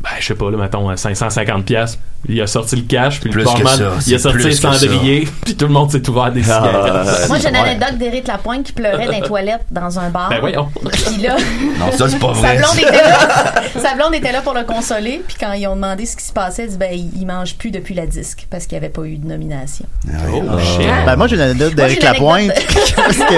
[0.00, 1.62] Ben, je sais pas, là, mettons, 550$.
[1.64, 1.98] piastres.
[2.28, 4.72] Il a sorti le cash, puis Plus le barman, il a sorti ça.
[4.72, 6.72] cendriers, puis tout le monde s'est ouvert des cigarettes.
[6.74, 10.28] Ah, Moi, j'ai une anecdote d'Éric Lapointe qui pleurait dans les toilettes dans un bar.
[10.28, 10.68] Ben voyons.
[10.92, 11.36] Puis là,
[11.78, 12.56] Non, ça c'est pas sa vrai.
[12.58, 15.22] blonde, était là, sa blonde était là pour le consoler.
[15.26, 17.54] Puis quand ils ont demandé ce qui se passait, elle dit ben, il il mange
[17.54, 19.84] plus depuis la disque parce qu'il n'y avait pas eu de nomination.
[20.08, 20.88] Oh, shit.
[21.06, 22.50] Ben, moi, j'ai une anecdote d'Éric Lapointe.
[22.96, 23.34] parce que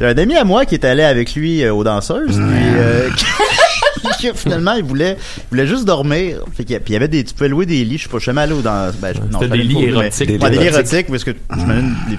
[0.00, 2.36] j'ai un ami à moi qui est allé avec lui euh, aux danseuses.
[2.36, 2.42] Puis,
[2.76, 3.08] euh,
[4.32, 6.40] qui, finalement, il voulait, il voulait juste dormir.
[6.56, 7.98] Fait qu'il y a- puis il y avait des, tu pouvais louer des lits.
[7.98, 9.82] Je sais pas, je suis jamais allé dans, ben, je- non, C'était des lits mais-
[9.88, 10.42] érotiques.
[10.42, 12.16] Ouais, Des lits érotiques, parce que j'imagine les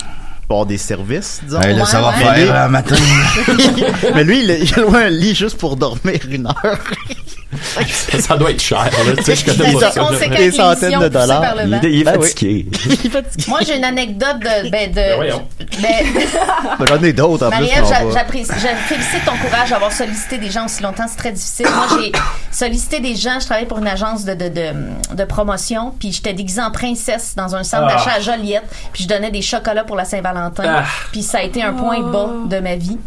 [0.50, 1.60] avoir des services, disons.
[1.62, 2.46] Hey, là, ça va Ouais, ouais.
[2.46, 2.96] faire un matin.
[4.16, 6.80] mais lui, il a, il a loué un lit juste pour dormir une heure.
[7.62, 8.90] ça, ça doit être cher, là.
[9.18, 10.00] Tu sais, je connais C'est pas ça.
[10.02, 11.56] conséquent Des centaines de dollars.
[11.66, 12.28] Il est, il est Ben oui.
[12.28, 12.66] fatigué.
[12.86, 13.46] il est fatigué.
[13.48, 14.70] Moi, j'ai une anecdote de.
[14.70, 15.48] Ben, de Ben voyons.
[15.60, 17.68] ben, Ben, J'en ai d'autres en plus.
[17.68, 21.06] J'a- va- j'apprécie, je félicite ton courage d'avoir sollicité des gens aussi longtemps.
[21.08, 21.68] C'est très difficile.
[21.74, 22.12] Moi, j'ai
[22.52, 23.40] sollicité des gens.
[23.40, 25.94] Je travaillais pour une agence de, de, de, de promotion.
[26.00, 27.94] Puis j'étais déguisée en princesse dans un centre Ah.
[27.96, 28.64] d'achat à Joliette.
[28.94, 30.64] Puis je donnais des chocolats pour la Saint-Valentin.
[30.80, 30.84] Ah.
[31.12, 32.98] Puis ça a été un point bas de ma vie.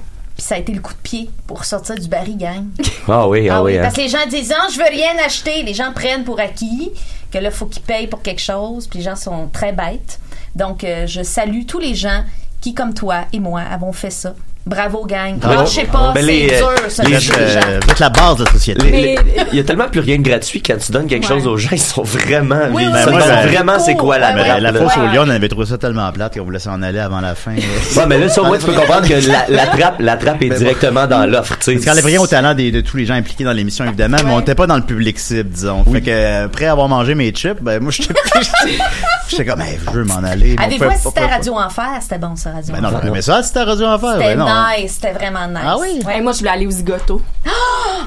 [0.41, 2.65] Puis ça a été le coup de pied pour sortir du baril, gang.
[3.07, 3.77] Ah oui, ah, oui.
[3.77, 3.83] hein.
[3.83, 5.63] Parce que les gens disent non, je veux rien acheter.
[5.63, 6.93] Les gens prennent pour acquis
[7.31, 8.87] que là, faut qu'ils payent pour quelque chose.
[8.87, 10.19] Puis les gens sont très bêtes.
[10.57, 12.25] Donc, euh, je salue tous les gens
[12.63, 14.35] qui, comme toi et moi, avons fait ça.
[14.67, 15.37] Bravo, gang.
[15.39, 15.65] Bravo.
[15.65, 18.11] Je sais pas, Ben, c'est les, euh, dur, ça, les- les euh, vous êtes la
[18.11, 18.91] base de la société.
[18.91, 19.19] Les- les-
[19.53, 21.71] Il y a tellement plus rien de gratuit quand tu donnes quelque chose aux gens,
[21.73, 24.61] ils sont vraiment, Oui, ils oui, Ben, moi, ben, vraiment c'est quoi la Ben, trappe.
[24.61, 27.21] la fosse au lion, on avait trouvé ça tellement plate qu'on voulait s'en aller avant
[27.21, 27.53] la fin.
[27.55, 30.49] Ouais, mais là, au moins, tu peux comprendre que la, la trappe, la trappe est
[30.51, 33.53] Ben, directement dans l'offre, qu'on enlève rien au talent de tous les gens impliqués dans
[33.53, 35.85] l'émission, évidemment, mais on n'était pas dans le public cible, disons.
[35.91, 38.15] Fait que, euh, après avoir mangé mes chips, ben, moi, j'étais
[39.29, 40.55] j'étais comme, je veux m'en aller.
[40.63, 41.85] Avez-vous assisté à Radio Enfer?
[42.01, 43.11] C'était bon, ça, Radio Ben non, Enfer.
[43.13, 44.11] mais ça, c'était Radio Enfer.
[44.15, 44.47] C'était ben non.
[44.79, 45.63] Nice, c'était vraiment nice.
[45.65, 46.01] Ah oui?
[46.07, 47.21] Ouais, moi, je voulais aller aux zigotos.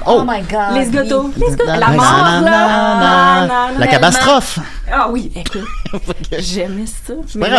[0.06, 0.76] Oh, my God.
[0.78, 1.24] Les zigotos.
[1.24, 1.32] oui.
[1.38, 1.80] Les zigotos.
[1.80, 3.70] La mort, là.
[3.78, 4.60] La catastrophe.
[4.92, 5.64] Ah oui, écoute.
[6.40, 7.14] J'aimais ça.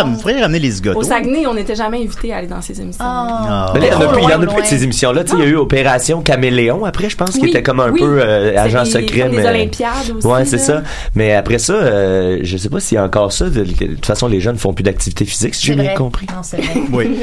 [0.05, 0.99] Vous pourriez ramener les zigotos.
[0.99, 3.03] Au Saguenay, on n'était jamais invités à aller dans ces émissions.
[3.05, 3.71] Ah.
[3.73, 5.23] Mais là, il y en a Trop plus, de ces émissions-là.
[5.23, 7.79] Tu sais, il y a eu Opération Caméléon après, je pense, qui Oui, était comme
[7.79, 7.99] un oui.
[7.99, 9.27] peu euh, agent secret.
[9.29, 9.47] les mais...
[9.47, 10.83] Olympiades aussi, Ouais, c'est ça.
[11.15, 13.49] Mais après ça, euh, je sais pas s'il y a encore ça.
[13.49, 16.27] De, toute façon, les jeunes font plus d'activité physique, si j'ai bien compris.
[16.29, 16.81] Non, c'est vrai.
[16.91, 17.17] Oui.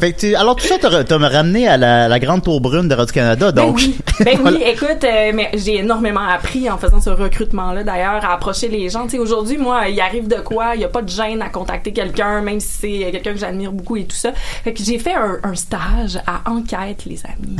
[0.00, 2.94] Fait- alors tout ça, t'as t'as me ramené à la, la grande tour brune de
[2.94, 3.76] Radio-Canada, Ben donc.
[3.76, 8.34] oui, ben oui, écoute, euh, mais j'ai énormément appris en faisant ce recrutement-là, d'ailleurs, à
[8.34, 9.04] approcher les gens.
[9.04, 11.48] Tu sais, aujourd'hui, moi, il arrive de quoi, il n'y a pas de gêne à
[11.48, 14.32] contacter quelqu'un, même si c'est quelqu'un que j'admire beaucoup et tout ça.
[14.64, 17.56] Fait que j'ai fait un, un stage à Enquête, les amis.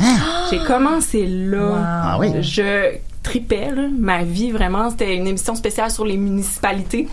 [0.49, 1.69] J'ai commencé là.
[1.83, 2.27] Ah oui.
[2.41, 4.89] Je tripais, là, ma vie, vraiment.
[4.89, 7.07] C'était une émission spéciale sur les municipalités.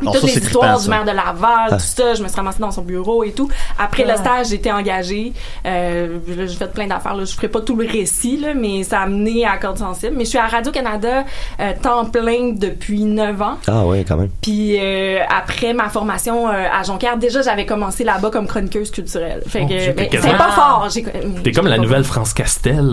[0.00, 1.76] Alors Toutes ça, les histoires du maire de Laval, Ah.
[1.76, 3.48] tout ça, je me suis ramassée dans son bureau et tout.
[3.78, 4.16] Après le Ouais.
[4.16, 5.32] stage, j'ai été engagée.
[5.64, 7.14] Euh, j'ai fait plein d'affaires.
[7.14, 7.24] Là.
[7.24, 10.14] Je ferai pas tout le récit, là, mais ça a mené à Corde Sensible.
[10.18, 11.24] Mais je suis à Radio-Canada
[11.60, 13.56] euh, temps plein depuis 9 ans.
[13.66, 14.28] Ah ouais, quand même.
[14.42, 19.42] Puis euh, après ma formation euh, à Jonquière, déjà j'avais commencé là-bas comme chroniqueuse culturelle.
[19.48, 20.88] Fait Mon que t'es c'est pas fort.
[20.92, 21.04] J'ai-
[21.42, 22.84] T'es comme la nouvelle France Castel.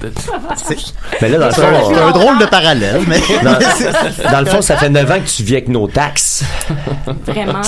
[0.00, 0.12] de-
[1.22, 3.20] Mais là, dans le C'est un, fond, c'est un drôle de parallèle, mais.
[3.42, 6.33] dans, dans le fond, ça fait 9 ans que tu vis avec nos taxes.
[7.26, 7.60] Vraiment.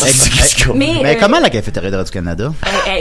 [0.75, 2.53] mais Mais, euh, comment la cafétéria de Radio-Canada?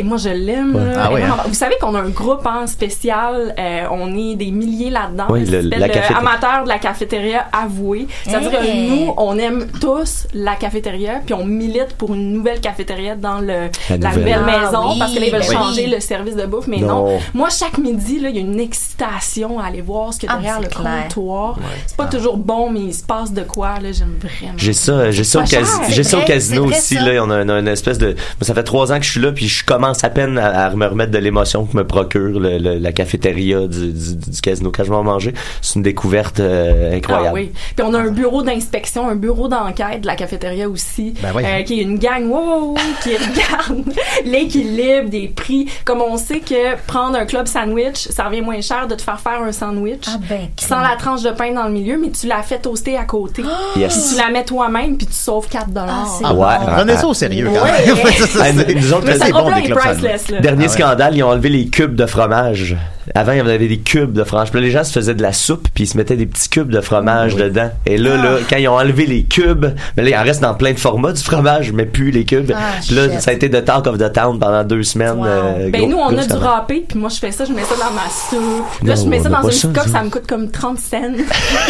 [0.04, 0.76] Moi, je l'aime.
[0.76, 0.94] Ouais.
[0.98, 1.38] Ah oui, hein?
[1.48, 3.54] Vous savez qu'on a un groupe en spécial.
[3.58, 5.26] euh, on est des milliers là-dedans.
[5.30, 6.18] Oui, le- la le cafétéria.
[6.18, 8.08] amateur de la cafétéria avoué.
[8.26, 8.90] C'est-à-dire Hey.
[8.90, 13.40] que nous, on aime tous la cafétéria, puis on milite pour une nouvelle cafétéria dans
[13.40, 14.16] le, La la, nouvelle.
[14.20, 15.56] nouvelle Ah maison oui, parce que là, ils veulent ben oui.
[15.56, 16.68] changer le service de bouffe.
[16.68, 16.88] Mais non.
[17.08, 17.20] Non.
[17.34, 20.32] Moi, chaque midi, là, il y a une excitation à aller voir ce qu'il y
[20.32, 21.04] a Ah, derrière le clair.
[21.08, 21.58] comptoir.
[21.88, 23.92] C'est pas toujours bon, mais il se passe de quoi, là.
[23.92, 24.54] J'aime vraiment.
[24.58, 26.96] J'ai ça, j'ai ça, au, ça au vrai, casino aussi.
[26.96, 27.02] ça.
[27.02, 28.16] Là, on a, on a une espèce de.
[28.42, 30.70] ça fait trois ans que je suis là, puis je commence à peine à, à
[30.76, 34.72] me remettre de l'émotion que me procure le- le- la cafétéria du, du, du casino
[34.76, 35.34] quand je vais en manger.
[35.62, 37.28] C'est une découverte euh, incroyable.
[37.30, 37.52] Ah oui.
[37.76, 41.44] Puis on a un bureau d'inspection, un bureau d'enquête de la cafétéria aussi, Ben oui.
[41.46, 43.84] euh, qui est une gang wow, qui regarde
[44.26, 45.68] l'équilibre des prix.
[45.86, 49.20] Comme on sait que prendre un club sandwich, ça revient moins cher de te faire
[49.20, 52.28] faire un sandwich Ah ben, sans la tranche de pain dans le milieu, mais tu
[52.28, 53.44] la fais toaster à côté.
[53.76, 53.94] Yes.
[53.94, 56.20] Puis tu la mets toi-même, puis tu sauves 4 dollars.
[56.24, 56.74] Ah, Ah ouais.
[56.76, 57.86] Prenez ça au sérieux, quand Ouais.
[57.86, 57.96] même.
[58.14, 60.42] Ça, ça, c'est- nous autres, c'est ça bon, des clubs.
[60.42, 60.68] Dernier Ah ouais.
[60.68, 62.76] scandale, ils ont enlevé les cubes de fromage.
[63.14, 64.50] Avant, il y en avait des cubes de fromage.
[64.52, 66.50] Puis là, les gens se faisaient de la soupe, puis ils se mettaient des petits
[66.50, 67.70] cubes de fromage dedans.
[67.86, 70.54] Et là, là, quand ils ont enlevé les cubes, mais là, il en reste dans
[70.56, 72.52] plein de formats du fromage, mais plus les cubes.
[72.56, 73.22] Ah, Puis là, shit.
[73.22, 75.18] ça a été the talk of the town pendant deux semaines.
[75.20, 75.26] Wow.
[75.26, 77.52] euh, Ben gros- nous on gros a du râpé puis moi je fais ça je
[77.54, 79.92] mets ça dans ma soupe Puis là Non, je mets ça dans une ça, nous
[79.92, 80.98] ça me coûte comme 30 cents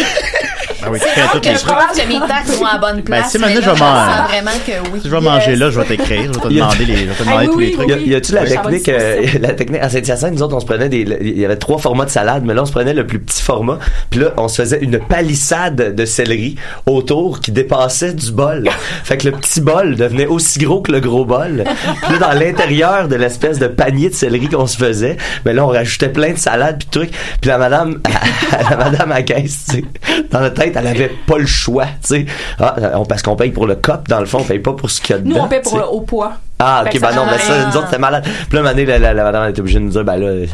[0.84, 2.78] Ah oui, tu C'est fais rare que je pense que mes taxes sont à la
[2.78, 3.30] bonne place.
[3.32, 5.00] si mais maintenant, là, je vais m'en- sens vraiment que oui.
[5.02, 7.14] Si je vais manger là, je vais t'écrire, je vais te demander, les, je vais
[7.14, 8.06] te demander Ah oui, tous les trucs.
[8.06, 11.04] Y a-tu la technique, euh, la technique, à Saint-Hyacinthe, nous autres, on se prenait des,
[11.30, 13.42] il y avait trois formats de salade, mais là, on se prenait le plus petit
[13.42, 13.78] format,
[14.10, 18.68] puis là, on se faisait une palissade de céleri autour qui dépassait du bol.
[19.04, 21.64] fait que le petit bol devenait aussi gros que le gros bol.
[22.02, 25.64] Puis là, dans l'intérieur de l'espèce de panier de céleri qu'on se faisait, ben là,
[25.64, 27.18] on rajoutait plein de salades puis de trucs.
[27.40, 28.00] Puis la madame,
[28.70, 29.84] la madame à caisse, tu sais,
[30.30, 32.26] dans la tête, elle avait pas le choix, tu sais.
[32.58, 32.76] Ah,
[33.08, 35.16] parce qu'on paye pour le cop, dans le fond, on paye pas pour ce qu'il
[35.16, 35.36] y a dedans.
[35.36, 37.76] nous on paie pour le haut poids Ah, ok, bah non, ben change ça, nous
[37.76, 38.24] autres, c'était malade.
[38.24, 40.04] Puis là, un moment donné, la, la, la madame elle était obligée de nous dire,
[40.04, 40.46] ben là,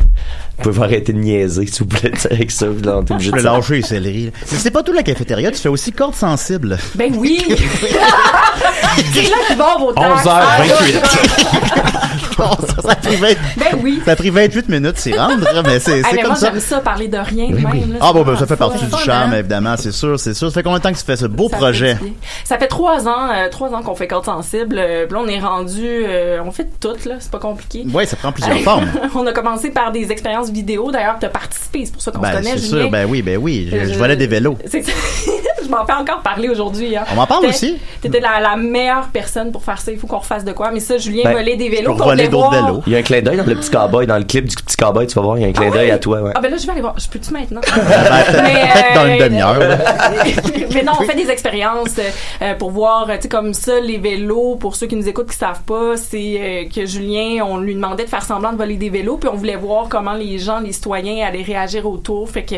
[0.58, 2.66] vous pouvez arrêter de niaiser, s'il vous plaît, avec ça.
[2.66, 4.24] Puis là, on était obligé Je de lâcher les céleri.
[4.26, 4.30] là.
[4.50, 6.76] Mais c'est pas tout la cafétéria, tu fais aussi corde sensible.
[6.96, 7.40] ben oui
[9.12, 11.02] c'est là qu'ils vont vos taxes 11h28.
[12.38, 15.36] Bon, ça, ça a pris 20 ben oui ça a pris 28 minutes s'y rendre,
[15.64, 16.50] mais c'est c'est mais comme moi ça.
[16.50, 17.62] j'aime ça parler de rien même
[17.92, 19.38] là, Ah c'est bon, ben ça fait partie du charme, hein?
[19.38, 20.48] évidemment, c'est sûr, c'est sûr.
[20.48, 21.96] Ça fait combien de temps que tu fais ce beau Ça projet?
[22.44, 24.76] Ça fait trois ans, euh, trois ans qu'on fait Corde Sensible.
[24.78, 27.84] Euh, puis là, on est rendu, euh, on fait tout là, c'est pas compliqué.
[27.92, 28.88] Ouais, ça prend plusieurs formes.
[29.14, 30.90] on a commencé par des expériences vidéo.
[30.90, 32.82] D'ailleurs, tu as participé, c'est pour ça qu'on se Ben, connaît, c'est Julien.
[32.82, 33.68] sûr, ben oui, ben oui.
[33.70, 34.56] Je, je Euh, volais des vélos.
[34.66, 34.92] C'est ça.
[35.64, 36.96] je m'en fais encore parler aujourd'hui.
[36.96, 37.04] Hein.
[37.12, 37.78] On m'en parle aussi.
[38.00, 39.92] T'étais la, la meilleure personne pour faire ça.
[39.92, 40.70] Il faut qu'on refasse de quoi.
[40.72, 41.94] Mais ça, Julien Ben, volait des je vélos.
[41.94, 42.82] voler d'autres vélos.
[42.86, 44.76] Il y a un clin d'œil dans le petit cowboy, dans le clip du petit
[44.76, 46.32] cowboy, tu vas voir, il y a un clin d'œil à toi, ouais.
[46.34, 46.94] Ah ben là, je vais aller voir.
[46.98, 47.60] Je peux-tu maintenant?
[48.06, 49.78] peut-être dans une demi-heure, là.
[50.74, 51.96] mais non, on fait des expériences
[52.42, 55.36] euh, pour voir, tu sais, comme ça, les vélos, pour ceux qui nous écoutent qui
[55.36, 58.90] savent pas, c'est euh, que Julien, on lui demandait de faire semblant de voler des
[58.90, 62.28] vélos, puis on voulait voir comment les gens, les citoyens allaient réagir autour.
[62.30, 62.56] Fait que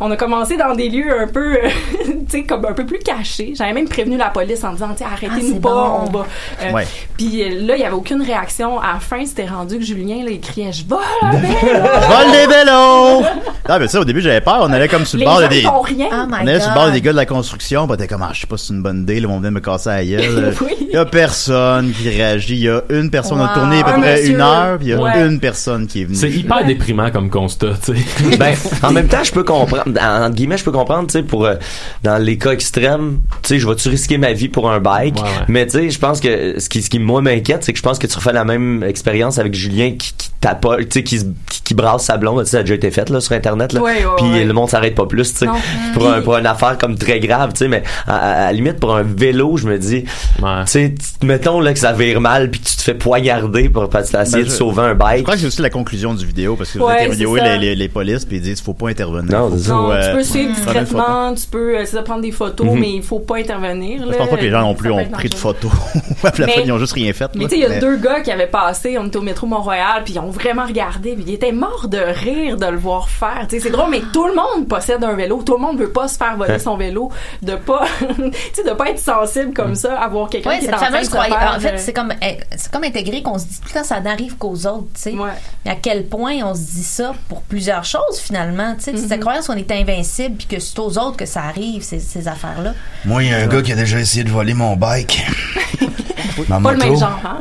[0.00, 1.56] on a commencé dans des lieux un peu,
[2.04, 3.52] tu sais, comme un peu plus cachés.
[3.56, 6.06] J'avais même prévenu la police en disant, sais, arrêtez-nous pas, bon.
[6.08, 6.26] on va...
[6.62, 6.86] euh, Ouais.
[7.16, 8.80] Puis euh, là, il y avait aucune réaction.
[8.80, 11.78] À la fin, c'était rendu que Julien, là, il criait, je vole un vélo!
[12.08, 13.22] Vole des vélos!
[13.68, 14.58] Non, mais ça, au début, j'avais peur.
[14.62, 15.62] On allait comme sur le bord de des.
[15.62, 16.08] font rien.
[16.12, 16.92] Oh On my allait sur le bord God.
[16.94, 18.82] des gars de la construction, pis t'es comme, ah, je sais pas si c'est une
[18.82, 20.54] bonne idée, là, on vient me casser la gueule.
[20.60, 20.74] Oui.
[20.80, 22.63] Il y a personne qui réagit.
[22.64, 23.44] Il y a une personne Wow.
[23.44, 24.34] a tourné à peu près monsieur.
[24.34, 25.26] une heure, puis il y a Ouais.
[25.26, 26.16] une personne qui est venue.
[26.16, 28.36] C'est hyper déprimant comme constat, tu sais.
[28.38, 31.22] ben, en même temps, je peux comprendre, en- entre guillemets, je peux comprendre, tu sais,
[31.22, 31.56] pour, euh,
[32.02, 35.16] dans les cas extrêmes, tu sais, je vais-tu risquer ma vie pour un bike?
[35.16, 35.28] Ouais, ouais.
[35.48, 37.82] Mais tu sais, je pense que ce qui, ce qui moi m'inquiète, c'est que je
[37.82, 41.18] pense que tu refais la même expérience avec Julien qui, qui tapote, tu sais, qui,
[41.48, 43.72] qui, qui brasse sa blonde, tu sais, ça a déjà été fait, là, sur Internet,
[43.72, 43.80] là.
[43.80, 44.44] Ouais, ouais, Puis ouais.
[44.44, 45.46] le monde s'arrête pas plus, tu sais.
[45.94, 48.52] Pour, un, pour une affaire comme très grave, tu sais, mais à, à- à la
[48.52, 50.04] limite, pour un vélo, je me dis,
[50.42, 50.64] Ouais.
[50.66, 53.84] tu sais, mettons, là, que ça vire mal puis que tu te fais poignarder pour
[53.84, 55.22] essayé Ben, de je- sauver un Je bike.
[55.22, 57.88] crois que c'est aussi la conclusion du vidéo, parce que vous interviewez les, les, les
[57.88, 59.32] polices, puis ils disent, faut pas intervenir.
[59.38, 59.72] Non, Faut-.
[59.72, 60.64] Non, euh, tu peux suivre photo.
[60.64, 62.78] discrètement, tu peux essayer de prendre des photos, Mhm.
[62.78, 64.02] mais il faut pas intervenir.
[64.04, 64.16] Je là.
[64.18, 65.70] pense pas que les gens non plus ont pris de photos.
[66.64, 67.30] ils ont juste rien fait.
[67.34, 69.46] Mais tu sais, il y a deux gars qui avaient passé, on était au métro
[69.46, 73.08] Mont-Royal, puis ils ont vraiment regardé, puis ils étaient morts de rire de le voir
[73.08, 73.46] faire.
[73.48, 76.16] C'est drôle, mais tout le monde possède un vélo, tout le monde veut pas se
[76.16, 77.10] faire voler son vélo,
[77.42, 80.66] de pas, tu sais, de pas être sensible comme ça, à voir quelqu'un Ouais, qui
[80.66, 83.38] est en train de faire, En fait, euh, c'est comme, eh, c'est comme intégré qu'on
[83.38, 85.12] se dit tout le temps, ça n'arrive qu'aux autres, tu sais.
[85.12, 85.30] Ouais.
[85.64, 88.92] Mais À quel point on se dit ça pour plusieurs choses, finalement, tu sais.
[88.92, 89.08] Mm-hmm.
[89.08, 92.28] Cette croyance qu'on est invincible puis que c'est aux autres que ça arrive, ces, ces
[92.28, 92.74] affaires-là.
[93.04, 95.24] Moi, il y a un gars qui a déjà essayé de voler mon bike.
[96.48, 97.00] Ma pas le même moto.
[97.00, 97.38] genre, hein?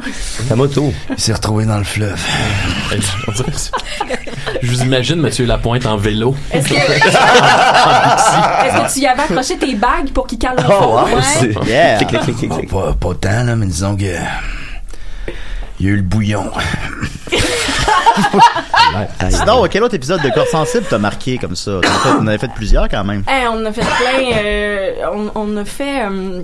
[0.48, 0.94] Ta moto.
[1.10, 2.22] Il s'est retrouvé dans le fleuve.
[4.62, 6.36] Je vous imagine Mathieu Lapointe en vélo.
[6.52, 6.74] Est-ce que,
[8.94, 10.94] tu y avais accroché tes bagues pour qu'ils calent le Oh, fond?
[10.96, 11.22] wow, Ouais.
[11.22, 11.98] c'est- Yeah.
[11.98, 12.70] Clic, clic, clic, clic, Bon, clic.
[12.70, 14.04] pas, pas tant, là, mais disons que.
[15.80, 16.50] Il y a eu le bouillon.
[19.30, 21.80] Sinon, quel autre épisode de Corps Sensible t'as marqué comme ça?
[22.20, 23.24] On avait fait plusieurs quand même.
[23.28, 24.38] Hey, on a fait plein.
[24.38, 26.04] euh, on, on a fait.
[26.06, 26.42] euh,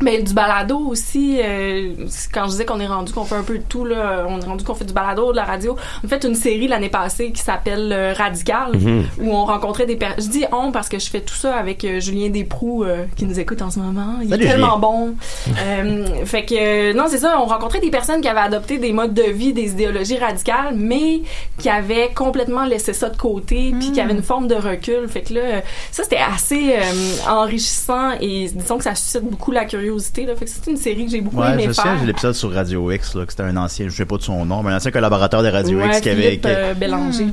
[0.00, 1.38] ben, du balado aussi.
[1.42, 1.92] euh,
[2.32, 4.44] quand je disais qu'on est rendu qu'on fait un peu de tout, là, on est
[4.44, 5.76] rendu qu'on fait du balado, de la radio.
[6.02, 9.04] On a fait une série l'année passée qui s'appelle euh, Radical, Mhm.
[9.20, 10.24] où on rencontrait des personnes.
[10.24, 13.24] Je dis on parce que je fais tout ça avec euh, Julien Desproux euh, qui
[13.26, 14.16] nous écoute en ce moment.
[14.22, 14.78] Il Salut, est tellement Julien.
[14.78, 15.14] bon.
[15.60, 16.54] Euh, fait que,
[16.90, 19.52] euh, non, c'est ça, on rencontrait des personnes qui avaient adopté des modes de vie,
[19.52, 21.22] des idéologies radicales, mais
[21.58, 25.06] qui avaient complètement laissé ça de côté, puis qui avaient une forme de recul.
[25.08, 29.64] Fait que là, ça, c'était assez euh, enrichissant et disons que ça suscite beaucoup la
[29.64, 29.89] curiosité.
[30.26, 30.34] Là.
[30.36, 32.52] Fait que c'est une série que j'ai beaucoup Ouais, aimé je sais, j'ai l'épisode sur
[32.52, 34.76] Radio X, là, que c'était un ancien, je sais pas de son nom, mais un
[34.76, 36.74] ancien collaborateur de Radio Ouais, X qui avait, qui, euh,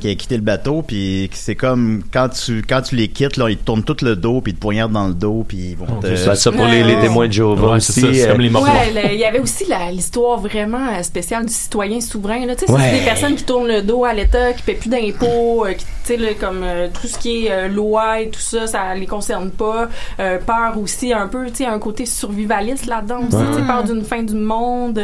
[0.00, 3.48] qui a quitté le bateau, puis c'est comme quand tu, quand tu les quittes, là,
[3.50, 5.76] ils te tournent tout le dos, puis ils te poignardent dans le dos, puis ils
[5.76, 6.14] vont te...
[6.16, 8.00] C'est ça pour les, les témoins de Jéhovah Ouais, c'est aussi.
[8.00, 8.66] ça, c'est euh, comme les morts.
[9.12, 12.46] Il y avait aussi la- l'histoire vraiment euh, spéciale du citoyen souverain.
[12.46, 12.54] Là.
[12.54, 12.90] Tu sais, ça, Ouais.
[12.92, 15.84] C'est des personnes qui tournent le dos à l'État, qui paient plus d'impôts, euh, qui,
[15.84, 18.94] tu sais, là, comme euh, tout ce qui est euh, loi et tout ça, ça
[18.94, 19.88] les concerne pas.
[20.20, 22.06] Euh, peur aussi un peu, tu sais, un côté
[22.48, 24.98] survivaliste là-dedans aussi, tu peur d'une fin du monde.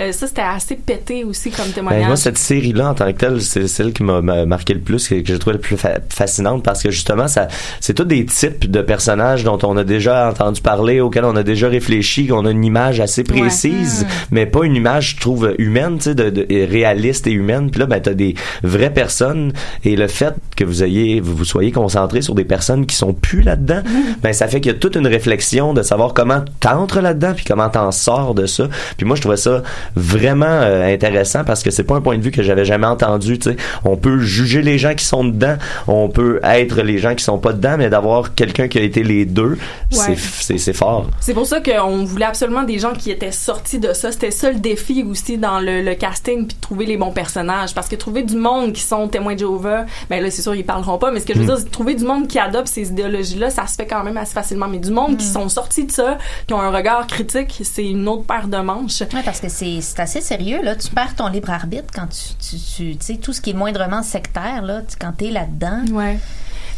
[0.00, 2.06] Euh, ça, c'était assez pété aussi comme Ben, témoignage.
[2.06, 5.06] moi, cette série-là, en tant que telle, c'est celle qui m'a m'a marqué le plus,
[5.08, 7.48] que, que j'ai trouvé le plus fa- fascinante, parce que justement, ça,
[7.80, 11.42] c'est tous des types de personnages dont on a déjà entendu parler, auxquels on a
[11.42, 15.98] déjà réfléchi, qu'on a une image assez précise, mais pas une image, je trouve, humaine,
[15.98, 17.70] tu sais, de, réaliste et humaine.
[17.70, 19.52] Puis là, ben, t'as des vraies personnes,
[19.84, 23.12] et le fait que vous ayez, vous vous soyez concentré sur des personnes qui sont
[23.12, 23.82] plus là-dedans,
[24.22, 26.40] ben, ça fait qu'il y a toute une réflexion de savoir comment
[26.78, 28.68] t'entres là-dedans, puis comment t'en sors de ça.
[28.96, 29.62] Puis moi, je trouvais ça
[29.96, 33.38] vraiment euh, intéressant parce que c'est pas un point de vue que j'avais jamais entendu.
[33.38, 37.14] Tu sais, on peut juger les gens qui sont dedans, on peut être les gens
[37.14, 39.58] qui sont pas dedans, mais d'avoir quelqu'un qui a été les deux,
[39.90, 40.58] c'est Ouais.
[40.58, 41.06] c'est fort.
[41.20, 44.12] C'est pour ça qu'on voulait absolument des gens qui étaient sortis de ça.
[44.12, 47.74] C'était ça le défi aussi dans le, le casting, puis de trouver les bons personnages.
[47.74, 50.64] Parce que trouver du monde qui sont témoins de Jéhovah, ben là, c'est sûr, ils
[50.64, 51.48] parleront pas, mais ce que je veux Mm.
[51.48, 54.32] dire, c'est trouver du monde qui adopte ces idéologies-là, ça se fait quand même assez
[54.34, 54.68] facilement.
[54.68, 58.06] Mais du monde qui sont sortis de ça, qui ont un regard critique, c'est une
[58.08, 59.00] autre paire de manches.
[59.12, 60.76] Ouais, parce que c'est assez sérieux, là.
[60.76, 63.54] Tu perds ton libre arbitre quand tu, tu, tu, tu sais, tout ce qui est
[63.54, 65.82] moindrement sectaire, là, tu- quand t'es là-dedans.
[65.92, 66.18] Ouais.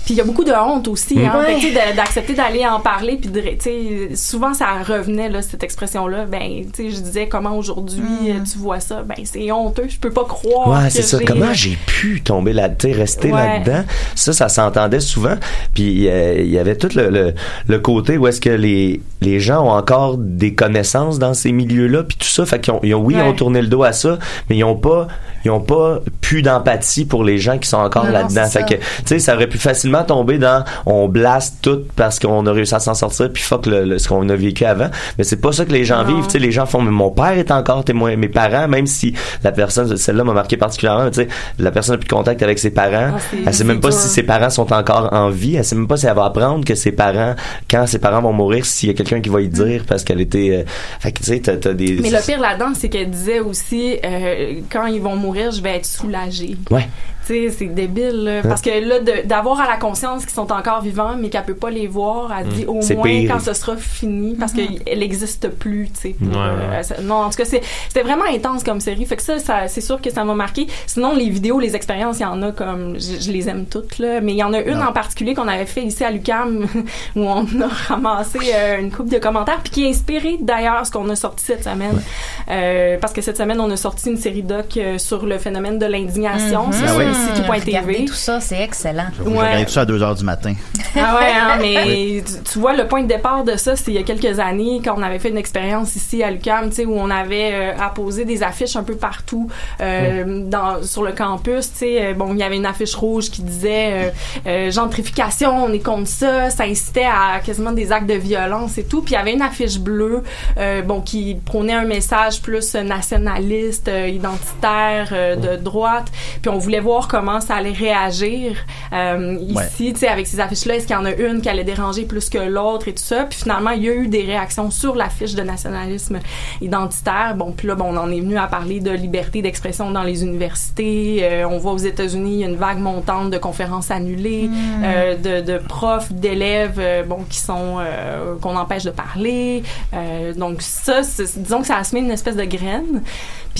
[0.05, 1.25] Puis il y a beaucoup de honte aussi, Mm.
[1.27, 1.45] hein.
[1.47, 1.95] Ouais.
[1.97, 6.25] D'accepter d'aller en parler, puis de, tu sais, souvent ça revenait là cette expression-là.
[6.25, 8.29] Ben, tu sais, je disais comment aujourd'hui Mm.
[8.31, 9.03] euh, tu vois ça?
[9.03, 9.87] Ben, c'est honteux.
[9.89, 10.69] Je peux pas croire.
[10.69, 11.19] Ouais, que c'est ça.
[11.19, 13.59] j'ai- Comment j'ai pu tomber là, tu rester Ouais.
[13.59, 13.85] là-dedans?
[14.15, 15.37] Ça, ça s'entendait souvent.
[15.75, 17.35] Puis euh, il y avait tout le, le,
[17.69, 22.03] le côté où est-ce que les, les gens ont encore des connaissances dans ces milieux-là,
[22.05, 22.45] puis tout ça.
[22.47, 24.65] Fait qu'ils ont, ils ont- oui, ils ont tourné le dos à ça, mais ils
[24.65, 25.09] ont pas,
[25.45, 28.47] ils ont pas plus d'empathie pour les gens qui sont encore là-dedans.
[28.47, 32.47] Fait que, tu sais, ça aurait pu facilement tomber dans on blast tout parce qu'on
[32.47, 34.89] a réussi à s'en sortir, puis fuck le, le- ce qu'on a vécu avant.
[35.19, 36.15] Mais c'est pas ça que les gens Non.
[36.17, 36.25] vivent.
[36.27, 39.15] Tu sais, les gens font, mais mon père est encore témoin, mes parents, même si
[39.45, 42.59] la personne, celle-là m'a marqué particulièrement, tu sais, la personne n'a plus de contact avec
[42.59, 43.15] ses parents.
[43.17, 45.57] Ah, elle sait même pas si ses parents sont encore en vie.
[45.57, 47.35] Elle sait même pas si elle va apprendre que ses parents,
[47.71, 50.21] quand ses parents vont mourir, s'il y a quelqu'un qui va y dire parce qu'elle
[50.21, 51.99] était, euh, fait que tu sais, t'as, t'as des.
[52.01, 55.77] Mais le pire là-dedans, c'est qu'elle disait aussi, euh, quand ils vont mourir, je vais
[55.77, 56.57] être soulagée.
[56.71, 56.89] Ouais.
[57.31, 58.43] Sais, c'est débile, là.
[58.43, 61.71] Parce que là, d'avoir à la conscience qu'ils sont encore vivants, mais qu'elle peut pas
[61.71, 62.83] les voir, elle dit au Mm.
[62.83, 63.31] C'est moins pire.
[63.33, 66.17] quand ce sera fini, parce qu'elle n'existe plus, tu sais.
[66.21, 67.03] Ouais, euh, ouais.
[67.05, 69.05] non, en tout cas, c'est- c'était vraiment intense comme série.
[69.07, 70.67] Fait que ça, ça c'est sûr que ça m'a marqué.
[70.89, 73.99] Sinon, les vidéos, les expériences, il y en a comme, je, je les aime toutes,
[74.01, 74.21] là.
[74.21, 74.87] Mais il y en a une Non.
[74.87, 76.67] en particulier qu'on avait fait ici à l'UCAM,
[77.17, 80.91] où on a ramassé euh, une coupe de commentaires, puis qui est inspiré d'ailleurs ce
[80.91, 82.03] qu'on a sorti cette semaine.
[82.51, 85.79] Euh, parce que cette semaine, on a sorti une série doc euh, sur le phénomène
[85.79, 86.73] de l'indignation Mhm.
[86.73, 86.95] sur Ah.
[87.27, 87.79] CT.tv.
[87.79, 89.07] Regardez tout ça, c'est excellent.
[89.19, 89.39] Je Ouais.
[89.39, 90.55] regarder tout ça à 2 heures du matin.
[90.97, 93.95] Ah ouais, hein, mais tu, tu vois, le point de départ de ça, c'est il
[93.95, 96.85] y a quelques années, quand on avait fait une expérience ici à l'UQAM, tu sais,
[96.85, 99.49] où on avait euh, apposé des affiches un peu partout
[99.81, 102.07] euh, dans, sur le campus, tu sais.
[102.07, 104.11] euh, bon, il y avait une affiche rouge qui disait euh,
[104.49, 108.85] euh, gentrification, on est contre ça, ça incitait à quasiment des actes de violence et
[108.85, 109.03] tout.
[109.03, 110.25] Puis il y avait une affiche bleue,
[110.59, 116.07] euh, bon, qui prônait un message plus nationaliste, euh, identitaire, euh, de droite.
[116.43, 118.57] Puis on voulait voir comment ça allait réagir
[118.93, 119.65] euh, Ouais.
[119.67, 120.77] ici, tu sais, avec ces affiches-là.
[120.77, 123.25] Est-ce qu'il y en a une qui allait déranger plus que l'autre et tout ça?
[123.25, 126.19] Puis finalement, il y a eu des réactions sur l'affiche de nationalisme
[126.61, 127.35] identitaire.
[127.37, 130.23] Bon, puis là, bon, on en est venu à parler de liberté d'expression dans les
[130.23, 131.21] universités.
[131.23, 134.49] Euh, on voit aux États-Unis, il y a une vague montante de conférences annulées,
[134.83, 139.63] euh, de, de profs, d'élèves, euh, bon, qui sont euh, qu'on empêche de parler.
[139.95, 141.01] Euh, donc ça,
[141.37, 143.03] disons que ça a semé une espèce de graine.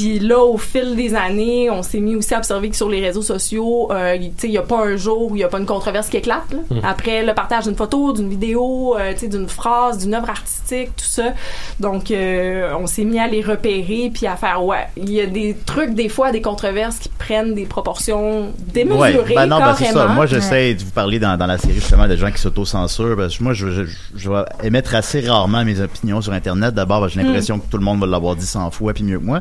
[0.01, 3.03] Puis là, au fil des années, on s'est mis aussi à observer que sur les
[3.03, 5.45] réseaux sociaux, euh, y- tu sais, il n'y a pas un jour où il n'y
[5.45, 6.45] a pas une controverse qui éclate.
[6.53, 6.59] là.
[6.83, 10.97] Après le partage d'une photo, d'une vidéo, euh, tu sais, d'une phrase, d'une œuvre artistique,
[10.97, 11.35] tout ça.
[11.81, 15.27] Donc, euh, on s'est mis à les repérer puis à faire, ouais, il y a
[15.27, 18.99] des trucs, des fois, des controverses qui prennent des proportions démesurées,
[19.29, 20.07] Ouais, ben non, ben c'est ça.
[20.15, 23.17] Moi, j'essaie de vous parler dans, dans la série justement des gens qui s'auto-censurent.
[23.17, 23.83] Parce que moi, je, je,
[24.17, 26.75] je vais émettre assez rarement mes opinions sur Internet.
[26.75, 29.25] D'abord, j'ai l'impression que tout le monde va l'avoir dit 100 fois puis mieux que
[29.25, 29.41] moi.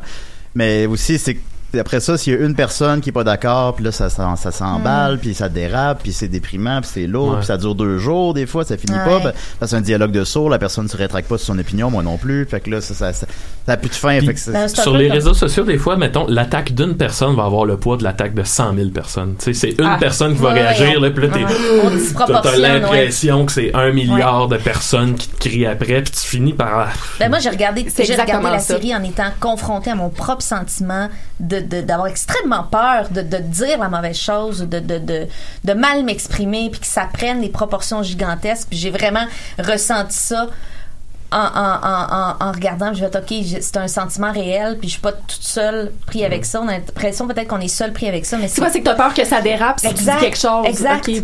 [0.55, 1.37] Mais aussi, c'est
[1.77, 4.33] après ça, s'il y a une personne qui est pas d'accord, puis là, ça, ça,
[4.35, 7.37] ça s'emballe, puis ça dérape, puis c'est déprimant, puis c'est lourd, Ouais.
[7.37, 9.05] puis ça dure deux jours, des fois, ça finit Ouais.
[9.05, 9.19] pas.
[9.19, 11.47] ben, Parce que c'est un dialogue de sourds, la personne ne se rétracte pas sur
[11.53, 12.45] son opinion, moi non plus.
[12.45, 13.27] Fait que là, ça, ça, ça,
[13.67, 14.19] ça a plus de fin.
[14.21, 17.35] fait que c'est- Ben, Sur les comme- réseaux sociaux, des fois, mettons, l'attaque d'une personne
[17.35, 19.35] va avoir le poids de l'attaque de 100 000 personnes.
[19.37, 19.97] Tu sais, c'est une Ah.
[19.99, 21.09] personne qui va Ouais, réagir, ouais.
[21.09, 21.99] là, puis là, t'es- Ouais.
[22.15, 26.27] On t'as- l'impression que c'est un milliard de personnes qui te crient après, puis tu
[26.27, 26.89] finis par...
[27.19, 28.75] Ben moi, j'ai regardé, C'est j'ai regardé la ça.
[28.75, 31.09] série en étant confrontée à mon propre sentiment
[31.39, 37.07] de- d'avoir extrêmement peur de, dire la mauvaise chose, de, mal m'exprimer, puis que ça
[37.11, 38.69] prenne des proportions gigantesques.
[38.71, 39.25] J'ai vraiment
[39.57, 40.47] ressenti ça
[41.31, 42.93] en, en, en, en, en regardant.
[42.93, 46.45] Je vais OK, c'est un sentiment réel, puis je suis pas toute seule pris avec
[46.45, 46.61] ça.
[46.61, 48.85] On a l'impression peut-être qu'on est seul pris avec ça, mais C'est quoi, c'est que
[48.85, 50.65] t'as peur que ça dérape si Exact, tu dis quelque chose.
[50.65, 51.07] exact.
[51.09, 51.23] Ok.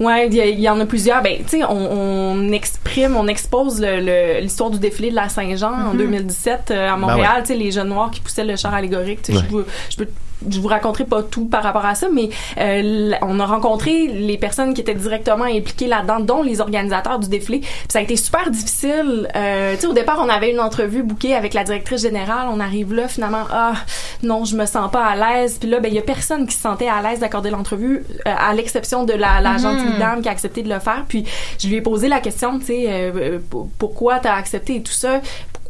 [0.00, 1.20] Ouais, il y, en a plusieurs.
[1.22, 5.28] Ben, tu sais, on, on exprime, on expose le- le- l'histoire du défilé de la
[5.28, 5.86] Saint-Jean Mm-hmm.
[5.90, 7.42] en 2017 euh, à Montréal.
[7.42, 9.22] Tu sais, les jeunes noirs qui poussaient le char allégorique.
[9.22, 10.08] Tu sais, je vous- je peux
[10.48, 14.38] je vous raconterai pas tout par rapport à ça, mais euh, on a rencontré les
[14.38, 17.60] personnes qui étaient directement impliquées là-dedans, dont les organisateurs du défilé.
[17.60, 19.28] Puis ça a été super difficile.
[19.34, 22.48] Euh, tu sais, au départ, on avait une entrevue bookée avec la directrice générale.
[22.50, 23.74] On arrive là, finalement, ah
[24.22, 25.58] non, je me sens pas à l'aise.
[25.58, 28.34] Puis là, ben il y a personne qui se sentait à l'aise d'accorder l'entrevue, euh,
[28.36, 31.04] à l'exception de la, la gentille dame qui a accepté de le faire.
[31.08, 31.24] Puis
[31.58, 33.38] je lui ai posé la question, tu sais, euh,
[33.78, 35.20] pourquoi t'as accepté et tout ça?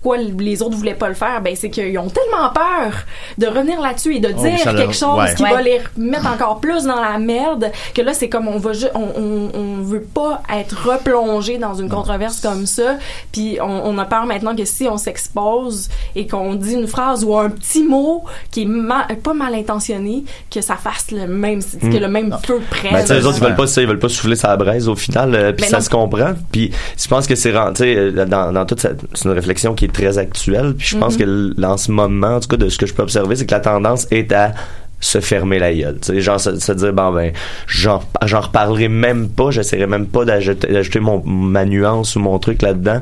[0.05, 2.93] Pourquoi les autres voulaient pas le faire ben c'est qu'ils ont tellement peur
[3.39, 5.35] de revenir là-dessus et de Oh, dire quelque leur- chose ouais.
[5.35, 5.51] qui Ouais.
[5.51, 8.87] va les mettre encore plus dans la merde que là c'est comme on va ju-
[8.95, 12.97] on, on, on veut pas être replongé dans une controverse comme ça
[13.33, 17.25] puis on, on a peur maintenant que si on s'expose et qu'on dit une phrase
[17.25, 21.63] ou un petit mot qui est ma- pas mal intentionné que ça fasse le même
[21.63, 23.89] que le même feu prenne Ben, tu sais, les autres, ils veulent pas ça, ils
[23.89, 25.83] veulent pas souffler sa braise au final, euh, puis Mais ça non.
[25.83, 26.33] se comprend.
[26.53, 30.19] Puis je pense que c'est dans, dans toute cette, c'est une réflexion qui est très
[30.19, 30.75] actuelle.
[30.77, 32.93] Puis je pense que l- en ce moment, en tout cas, de ce que je
[32.93, 34.53] peux observer, c'est que la tendance est à
[35.01, 35.99] se fermer la gueule.
[36.01, 37.33] Tu sais, genre se, se dire bon ben
[37.67, 38.01] j'en
[38.41, 43.01] reparlerai même pas, j'essaierai même pas d'ajouter d'ajouter mon ma nuance ou mon truc là-dedans.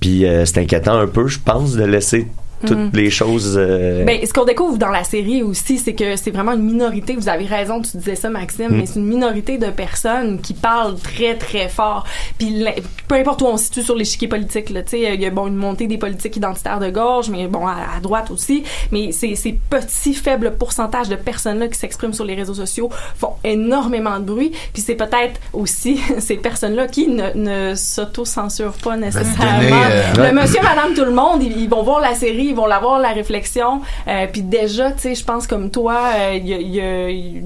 [0.00, 2.28] Puis euh, c'est inquiétant un peu, je pense, de laisser
[2.66, 2.90] toutes Mhm.
[2.94, 3.56] les choses.
[3.58, 7.14] euh, Ben, ce qu'on découvre dans la série aussi, c'est que c'est vraiment une minorité.
[7.14, 8.76] Vous avez raison, tu disais ça, Maxime, Mm.
[8.76, 12.04] mais c'est une minorité de personnes qui parlent très, très fort.
[12.38, 12.64] Puis,
[13.08, 15.30] peu importe où on se situe sur l'échiquier politique, là, tu sais, il y a
[15.30, 18.62] bon, une montée des politiques identitaires de gauche, mais bon, à, à droite aussi.
[18.90, 23.32] Mais ces, ces petits, faibles pourcentages de personnes-là qui s'expriment sur les réseaux sociaux font
[23.44, 24.52] énormément de bruit.
[24.72, 29.60] Puis, c'est peut-être aussi ces personnes-là qui ne, ne s'auto-censurent pas nécessairement.
[29.62, 29.72] donner,
[30.18, 32.66] euh, Le monsieur, madame, tout le monde, ils, ils vont voir la série, ils vont
[32.66, 33.80] la voir, la réflexion.
[34.08, 36.80] Euh, puis déjà, tu sais, je pense comme toi, euh, il y a- il y
[36.80, 37.42] a- il-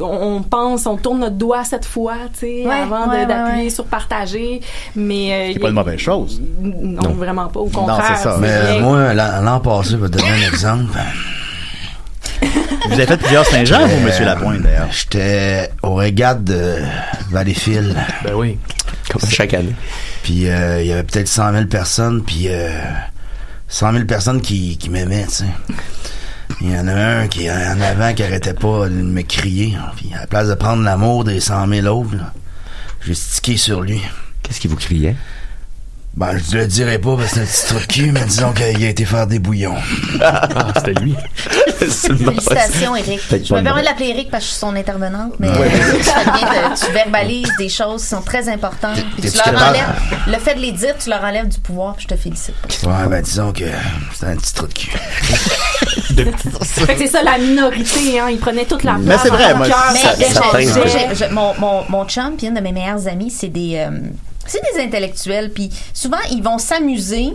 [0.00, 3.64] on, on pense, on tourne notre doigt cette fois, tu sais, Ouais, avant ouais, d'appuyer
[3.64, 3.70] ouais.
[3.70, 4.60] sur partager.
[4.94, 6.40] Mais euh, C'est pas une mauvaise chose.
[6.60, 7.60] Non, vraiment pas.
[7.60, 8.04] Au contraire.
[8.16, 8.36] c'est ça.
[8.40, 10.98] Mais euh, moi, l'an passé, je vais te donner un exemple.
[12.86, 14.86] Vous avez fait plusieurs Saint-Jean, vous, Euh, Monsieur Lapointe, d'ailleurs?
[14.90, 16.76] J'étais au régate de
[17.30, 17.96] Valleyfield.
[18.24, 18.58] Ben oui.
[19.10, 19.74] Comme chaque année.
[20.22, 22.68] Puis euh, il y avait peut-être 100 000 personnes, puis euh,
[23.68, 25.44] 100 000 personnes qui, qui m'aimaient, tu sais.
[26.60, 29.76] Il y en a un qui en avant qui arrêtait pas de me crier.
[29.96, 32.16] Puis à la place de prendre l'amour des 100 000 autres,
[33.04, 34.00] j'ai stické sur lui.
[34.42, 35.14] Qu'est-ce qui vous criait?
[36.16, 38.52] Ben, je le dirai pas parce que c'est un petit trou de cul, mais disons
[38.52, 39.76] qu'il a été faire des bouillons.
[40.20, 41.14] Ah, c'était lui.
[41.78, 43.20] Félicitations, Eric.
[43.30, 45.70] Je me permets de l'appeler Eric parce que je suis son intervenante, mais Ouais.
[46.84, 48.98] tu verbalises des choses qui sont très importantes.
[49.16, 49.94] Puis tu leur enlèves,
[50.26, 52.54] le fait de les dire, tu leur enlèves du pouvoir, puis je te félicite.
[52.84, 53.64] Ouais, ben disons que
[54.14, 54.90] c'est un petit trou de cul.
[56.98, 58.26] C'est ça la minorité, hein.
[58.30, 59.04] Ils prenaient toute la place.
[59.04, 59.52] Mais c'est vrai,
[61.32, 63.90] dans moi, mon chum, puis une de mes meilleures amies, c'est des, euh,
[64.48, 65.52] c'est des intellectuels.
[65.52, 67.34] Puis souvent, ils vont s'amuser.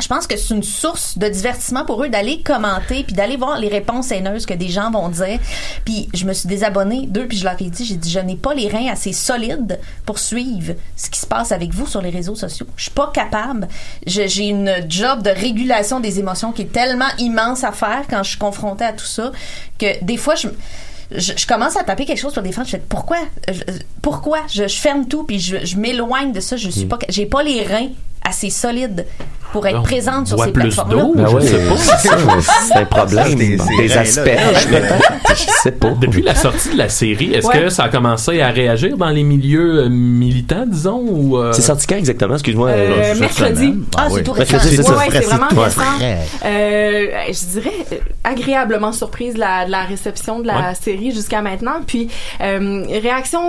[0.00, 3.58] Je pense que c'est une source de divertissement pour eux d'aller commenter puis d'aller voir
[3.58, 5.38] les réponses haineuses que des gens vont dire.
[5.84, 8.36] Puis je me suis désabonnée d'eux puis je leur ai dit, j'ai dit, je n'ai
[8.36, 12.08] pas les reins assez solides pour suivre ce qui se passe avec vous sur les
[12.08, 12.66] réseaux sociaux.
[12.74, 13.68] Je suis pas capable.
[14.06, 18.30] J'ai une job de régulation des émotions qui est tellement immense à faire quand je
[18.30, 19.30] suis confrontée à tout ça
[19.78, 20.48] que des fois je
[21.16, 23.18] je, je commence à taper quelque chose sur des fans, je fais pourquoi?
[23.50, 23.62] Je-
[24.02, 24.40] pourquoi?
[24.52, 27.42] Je, je ferme tout puis je, je m'éloigne de ça, je suis pas j'ai pas
[27.42, 27.88] les reins
[28.24, 29.06] assez solides
[29.52, 31.76] pour être présente sur ces plus plateformes d'eau, Ben je ouais, sais pas.
[31.76, 33.34] c'est ça, mais c'est un problème.
[33.34, 34.00] Des reins-là.
[34.00, 34.68] asperges.
[35.28, 35.90] Je sais pas.
[35.90, 37.64] Depuis la sortie de la série, est-ce Ouais.
[37.64, 41.36] que ça a commencé à réagir dans les milieux euh, militants, disons, ou...
[41.36, 42.32] euh, C'est sorti quand exactement?
[42.34, 42.68] Excuse-moi.
[42.70, 43.54] Euh, mercredi.
[43.56, 43.84] semaine.
[43.94, 44.12] Ah, oui.
[44.16, 44.52] c'est tout récent.
[44.54, 45.80] Mercredi, c'est Ouais, vraiment tout récent.
[46.46, 50.74] Euh, je dirais agréablement surprise de la, de la réception de la Ouais.
[50.80, 51.80] série jusqu'à maintenant.
[51.86, 52.08] Puis
[52.40, 53.40] euh, réaction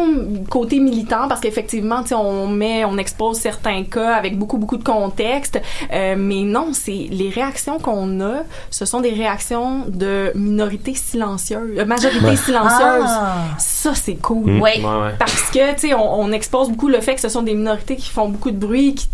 [0.50, 5.62] côté militant parce qu'effectivement, on met, on expose certains cas avec beaucoup beaucoup de contexte,
[5.92, 11.78] euh, mais non, c'est les réactions qu'on a, ce sont des réactions de minorités silencieuses,
[11.78, 12.36] euh, majorité Ouais.
[12.38, 13.10] silencieuse.
[13.10, 13.44] Ah.
[13.58, 14.50] Ça c'est cool.
[14.52, 14.62] Mm.
[14.62, 15.16] Ouais, ouais.
[15.20, 17.98] Parce que, tu sais, on, on expose beaucoup le fait que ce sont des minorités
[17.98, 19.08] qui font beaucoup de bruit, qui,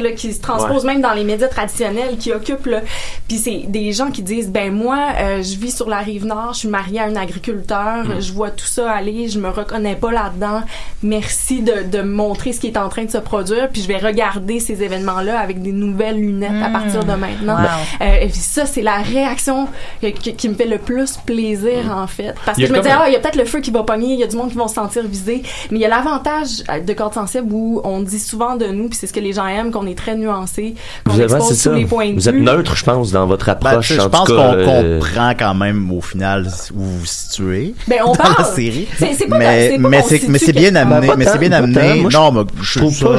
[0.00, 2.80] là, qui se transposent même dans les médias traditionnels, qui occupent, là.
[3.28, 6.54] Puis c'est des gens qui disent, ben moi, euh, je vis sur la rive nord,
[6.54, 10.10] je suis mariée à un agriculteur, je vois tout ça aller, je me reconnais pas
[10.10, 10.62] là-dedans.
[11.02, 13.88] Merci de, de me montrer ce qui est en train de se produire, puis je
[13.88, 17.56] vais regarder ces événements-là avec des nouvelles lunettes à partir de maintenant.
[17.56, 17.66] Wow.
[18.02, 19.68] Euh, et puis ça, c'est la réaction
[20.00, 22.34] qui, qui me fait le plus plaisir, en fait.
[22.44, 24.14] Parce que je me dis, ah, il y a peut-être le feu qui va pogner,
[24.14, 25.42] il y a du monde qui vont se sentir visé.
[25.70, 28.88] Mais il y a l'avantage euh, de Corde Sensible où on dit souvent de nous,
[28.88, 30.74] puis c'est ce que les gens aiment, qu'on est très nuancé,
[31.04, 31.72] qu'on expose tous ça.
[31.72, 33.92] les points de vous êtes neutre, je pense, dans votre Ben, approche.
[33.92, 37.98] je en pense qu'on euh, comprend quand même au final où vous vous situez Ben,
[38.04, 38.34] on dans parle.
[38.38, 38.88] la série.
[38.98, 42.02] C'est- c'est pas mais c'est mais bien amené, mais c'est bien amené.
[42.12, 43.16] non, mais je trouve pas.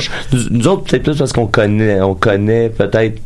[0.52, 3.20] nous autres, peut-être plus parce qu'on connaît, on connaît peut-être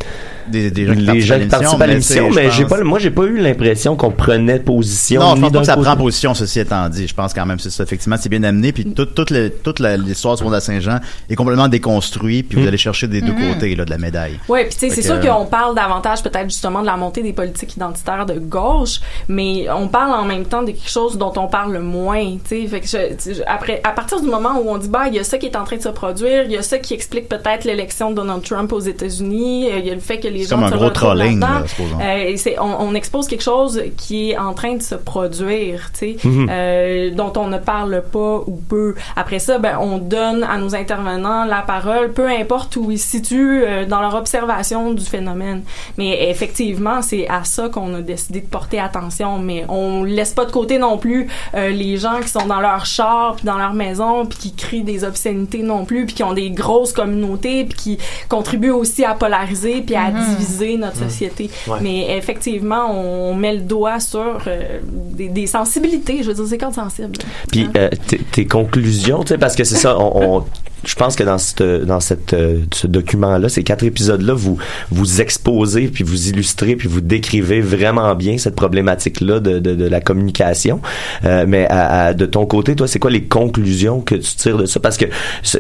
[0.47, 3.11] des, des gens qui les gens participent à l'émission, mais, je j'ai pas, moi, j'ai
[3.11, 5.21] pas eu l'impression qu'on prenait position.
[5.21, 7.07] Non, je pense pas que ça côté- prend position, ceci étant dit.
[7.07, 7.83] Je pense quand même que c'est ça.
[7.83, 8.71] Effectivement, c'est bien amené.
[8.71, 12.47] Puis toute, toute, le- toute la- l'histoire du monde à Saint-Jean est complètement déconstruite.
[12.49, 12.67] Puis vous Mm.
[12.67, 13.53] allez chercher des deux Mhm.
[13.53, 14.39] côtés là, de la médaille.
[14.49, 16.97] Ouais, puis tu sais, c'est que, sûr euh, qu'on parle davantage peut-être justement de la
[16.97, 21.17] montée des politiques identitaires de gauche, mais on parle en même temps de quelque chose
[21.17, 22.67] dont on parle moins, tu sais.
[22.67, 25.03] Fait que je- tu sais, je- après, à partir du moment où on dit bah
[25.07, 26.77] il y a ça qui est en train de se produire, il y a ça
[26.79, 30.19] qui explique peut-être l'élection de Donald Trump aux États-Unis, euh, il y a le fait
[30.19, 31.97] que les gens comme un se gros trolling, là-dedans.
[31.99, 32.05] là.
[32.05, 36.27] Euh, on, on expose quelque chose qui est en train de se produire, tu sais,
[36.27, 36.47] Mhm.
[36.49, 38.95] euh, dont on ne parle pas ou peu.
[39.15, 43.07] Après ça, ben on donne à nos intervenants la parole, peu importe où ils se
[43.07, 45.63] situent euh, dans leur observation du phénomène.
[45.97, 49.39] Mais effectivement, c'est à ça qu'on a décidé de porter attention.
[49.39, 52.85] Mais on laisse pas de côté non plus euh, les gens qui sont dans leur
[52.85, 56.33] char, puis dans leur maison, puis qui crient des obscénités non plus, puis qui ont
[56.33, 57.97] des grosses communautés, puis qui
[58.29, 60.22] contribuent aussi à polariser, puis à Mhm.
[60.29, 61.49] Diviser notre société.
[61.67, 61.77] Ouais.
[61.81, 66.23] Mais effectivement, on met le doigt sur euh, des, des sensibilités.
[66.23, 67.17] Je veux dire, c'est quand sensible.
[67.51, 70.45] Puis euh, tes, tes conclusions, tu sais, parce que c'est ça, on, on-
[70.85, 74.57] je pense que dans cette, dans cette, euh, ce document-là, ces quatre épisodes-là, vous
[74.91, 79.85] vous exposez, puis vous illustrez, puis vous décrivez vraiment bien cette problématique-là de, de, de
[79.87, 80.81] la communication.
[81.25, 84.57] Euh, mais à, à- de ton côté, toi, c'est quoi les conclusions que tu tires
[84.57, 84.79] de ça?
[84.79, 85.05] Parce que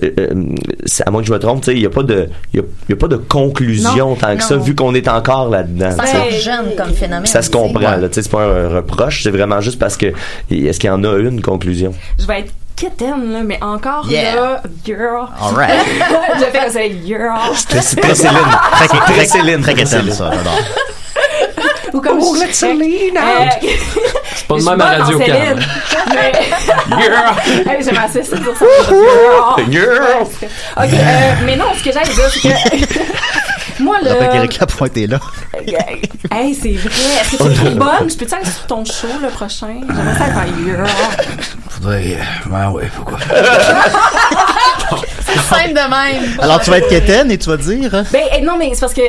[0.03, 0.45] euh,
[0.85, 2.57] c'est- à moins que je me trompe, tu sais, il y a pas de, il
[2.57, 5.07] y a, il y a pas de conclusion Non, tant que ça, vu qu'on est
[5.07, 5.91] encore là-dedans.
[5.91, 6.17] C'est tu sais.
[6.17, 7.25] encore jeune comme phénomène.
[7.25, 10.07] Ça se comprend, là, tu sais, c'est pas un reproche, c'est vraiment juste parce que
[10.51, 11.93] est-ce qu'il y en a une conclusion?
[12.19, 14.35] Je vais être quétaine, là, mais encore Yeah.
[14.35, 15.27] là, girl.
[15.41, 15.71] All right.
[16.39, 17.55] je fais comme ça, girl.
[17.55, 18.37] C'est c'est très Céline.
[18.73, 19.61] Très, très, très Céline.
[19.61, 20.13] Très très quétaine, Céline.
[20.13, 20.59] ça, j'adore.
[21.93, 23.69] Ou comme Oh, je- Céline Euh, out.
[24.35, 25.59] C'est pas de même à Radio Céline.
[25.91, 26.15] Can.
[26.15, 26.31] Mais-
[27.71, 28.65] Hey, J'aime assez ça dire ça.
[28.89, 29.71] Girl.
[29.71, 30.23] Girl.
[30.77, 32.99] Ok, euh, mais non, ce que j'allais dire, c'est que.
[33.83, 34.27] Moi, là.
[34.27, 35.19] qu'Erika Pointe est là.
[36.31, 36.89] Hey, c'est vrai.
[37.21, 38.09] Est-ce que tu es bonne?
[38.09, 39.81] Je peux-tu aller sur ton show le prochain?
[39.87, 40.87] J'aimerais ça faire.
[41.69, 42.17] Faudrait.
[42.45, 43.19] Ben ouais, pourquoi?
[45.25, 46.39] C'est simple de même.
[46.39, 47.93] Alors, tu vas être quétaine et tu vas dire...
[47.93, 48.03] hein?
[48.11, 49.01] Ben, eh, non, mais c'est parce que.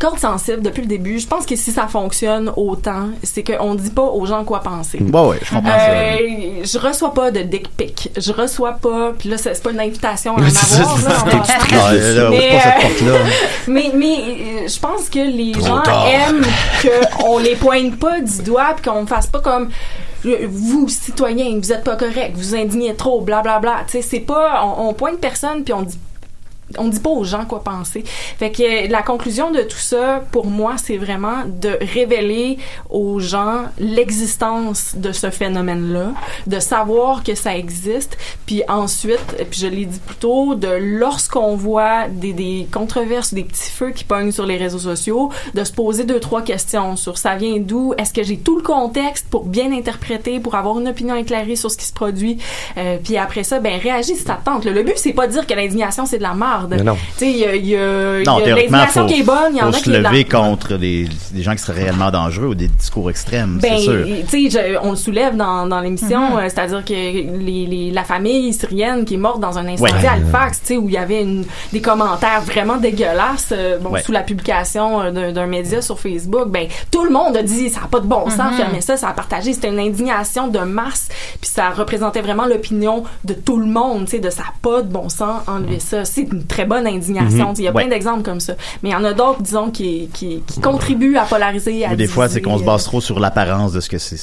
[0.00, 3.90] Corde sensible depuis le début, je pense que si ça fonctionne autant, c'est qu'on dit
[3.90, 4.96] pas aux gens quoi penser.
[4.98, 5.70] Bon, ouais, je comprends.
[5.78, 8.10] Euh, je reçois pas de dick pic.
[8.16, 9.12] Je reçois pas.
[9.18, 10.52] Puis là, c'est pas une invitation à en avoir.
[10.54, 11.04] ça, là, en c'est-
[11.36, 11.52] passant.
[11.90, 13.18] c'est- là, ouvre Mais, pas cette euh,
[13.68, 16.06] mais, mais euh, je pense que les Trop gens tard.
[16.08, 16.46] aiment
[17.18, 19.68] qu'on les pointe pas du doigt puis qu'on fasse pas comme
[20.48, 24.20] vous citoyens vous êtes pas correct vous indignez trop bla bla bla tu sais c'est
[24.20, 25.98] pas on, on pointe personne puis on dit
[26.78, 28.04] on dit pas aux gens quoi penser.
[28.38, 32.58] Fait que euh, la conclusion de tout ça, pour moi, c'est vraiment de révéler
[32.90, 36.12] aux gens l'existence de ce phénomène-là,
[36.46, 38.16] de savoir que ça existe,
[38.46, 43.44] puis ensuite, puis je l'ai dit plus tôt, de lorsqu'on voit des, des controverses, des
[43.44, 47.18] petits feux qui pognent sur les réseaux sociaux, de se poser deux, trois questions sur
[47.18, 50.88] ça vient d'où, est-ce que j'ai tout le contexte pour bien interpréter, pour avoir une
[50.88, 52.38] opinion éclairée sur ce qui se produit,
[52.76, 54.64] Euh, puis après ça, ben réagis si ça te tente.
[54.64, 54.72] là.
[54.72, 56.59] Le but, c'est pas de dire que l'indignation, c'est de la merde.
[56.68, 56.94] Mais non.
[56.94, 59.08] Tu sais, il y a, il y a- Non, il y a théoriquement, l'indignation faut,
[59.14, 61.42] qui est bonne, il y en faut a se qui lever dans- contre des, des
[61.42, 64.06] gens qui seraient réellement dangereux ou des discours extrêmes, Ben, c'est sûr.
[64.30, 66.38] tu sais, on le soulève dans, dans l'émission, Mhm.
[66.38, 70.06] euh, c'est-à-dire que les, les- la famille syrienne qui est morte dans un incendie Ouais.
[70.06, 73.90] à Halifax, tu sais, où il y avait une, des commentaires vraiment dégueulasses, euh, bon,
[73.90, 74.02] Ouais.
[74.02, 77.68] sous la publication euh, d'un, d'un média sur Facebook, ben, tout le monde a dit,
[77.70, 78.56] ça n'a pas de bon sens, Mhm.
[78.56, 81.08] fermez ça, ça a partagé, c'était une indignation de masse,
[81.40, 84.82] puis ça représentait vraiment l'opinion de tout le monde, tu sais, de ça n'a pas
[84.82, 86.04] de bon sens, enlever ça.
[86.04, 87.54] C'est une très bonne indignation, Mhm.
[87.58, 87.82] il y a Ouais.
[87.84, 88.54] plein d'exemples comme ça.
[88.82, 91.96] Mais il y en a d'autres, disons, qui, qui, qui contribuent à polariser, à Ou
[91.96, 94.18] des fois, c'est qu'on se euh, base trop sur l'apparence de ce que c'est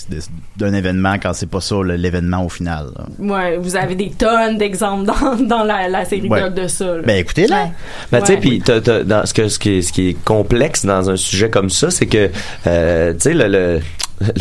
[0.57, 2.87] d'un événement quand c'est pas ça l'événement au final.
[2.97, 3.05] là.
[3.19, 6.49] Ouais, vous avez des tonnes d'exemples dans, dans la, la série Ouais.
[6.49, 6.85] de ça.
[6.97, 7.01] là.
[7.05, 7.69] Ben écoutez là.
[8.11, 11.15] Ben, tu sais, puis ce, que, ce, qui est, ce qui est complexe dans un
[11.15, 12.29] sujet comme ça, c'est que,
[12.67, 13.79] euh, tu sais, le, le,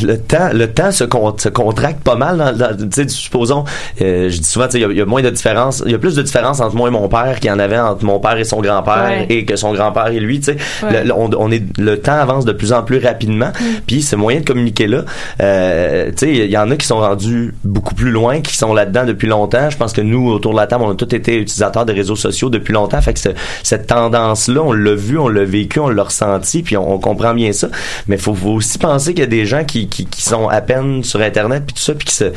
[0.03, 2.39] le temps, le temps se, con- se contracte pas mal.
[2.39, 3.65] Dans, dans- tu sais, supposons,
[4.01, 5.83] euh, je dis souvent, tu sais, il y a- il y, a moins de différence,
[5.85, 7.79] il y a plus de différence entre moi et mon père qu'il y en avait
[7.79, 9.27] entre mon père et son grand-père Ouais.
[9.29, 10.41] et que son grand-père et lui.
[10.41, 11.05] Tu sais, Ouais.
[11.05, 13.51] Le- on, on est, le temps avance de plus en plus rapidement,
[13.87, 15.03] puis c'est moyen de communiquer là.
[15.43, 18.73] Euh, tu sais, il y en a qui sont rendus beaucoup plus loin, qui sont
[18.75, 19.69] là-dedans depuis longtemps.
[19.71, 22.17] Je pense que nous, autour de la table, on a tous été utilisateurs des réseaux
[22.17, 23.01] sociaux depuis longtemps.
[23.01, 23.29] Fait que ce-
[23.63, 27.35] cette tendance-là, on l'a vu, on l'a vécu, on l'a ressenti, puis on, on comprend
[27.35, 27.69] bien ça.
[28.09, 30.61] Mais faut, faut aussi penser qu'il y a des gens qui, qui, qui sont à
[30.61, 32.33] peine sur Internet, puis tout ça, puis qui se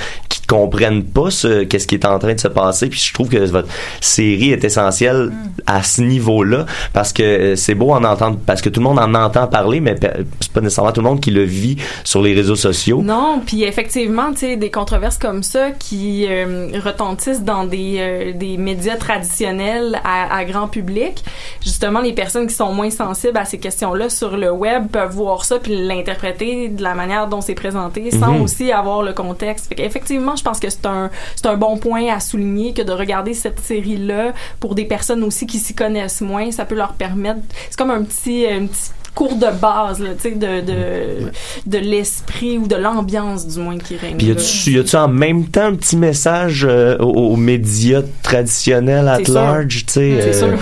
[0.49, 2.89] comprennent pas ce qu'est-ce qui est en train de se passer.
[2.89, 3.67] Puis je trouve que votre
[4.01, 5.31] série est essentielle
[5.67, 8.99] à ce niveau-là, parce que euh, c'est beau en entendre, parce que tout le monde
[8.99, 9.95] en entend parler, mais
[10.39, 13.01] c'est pas nécessairement tout le monde qui le vit sur les réseaux sociaux.
[13.03, 18.33] Non, puis effectivement, tu sais, des controverses comme ça qui euh, retentissent dans des, euh,
[18.33, 21.23] des médias traditionnels à, à grand public.
[21.63, 25.45] Justement, les personnes qui sont moins sensibles à ces questions-là sur le web peuvent voir
[25.45, 28.41] ça puis l'interpréter de la manière dont c'est présenté sans Mhm.
[28.41, 29.67] aussi avoir le contexte.
[29.67, 32.91] Fait effectivement, je pense que c'est un c'est un bon point à souligner que de
[32.91, 37.39] regarder cette série-là pour des personnes aussi qui s'y connaissent moins, ça peut leur permettre.
[37.69, 41.31] C'est comme un petit un petit cours de base là, tu de de,
[41.65, 44.17] de l'esprit ou de l'ambiance du moins qui règne.
[44.17, 48.01] Puis y a-tu, y a-tu en même temps un petit message euh, aux, aux médias
[48.23, 50.11] traditionnels at large, tu sais?
[50.21, 50.55] Euh,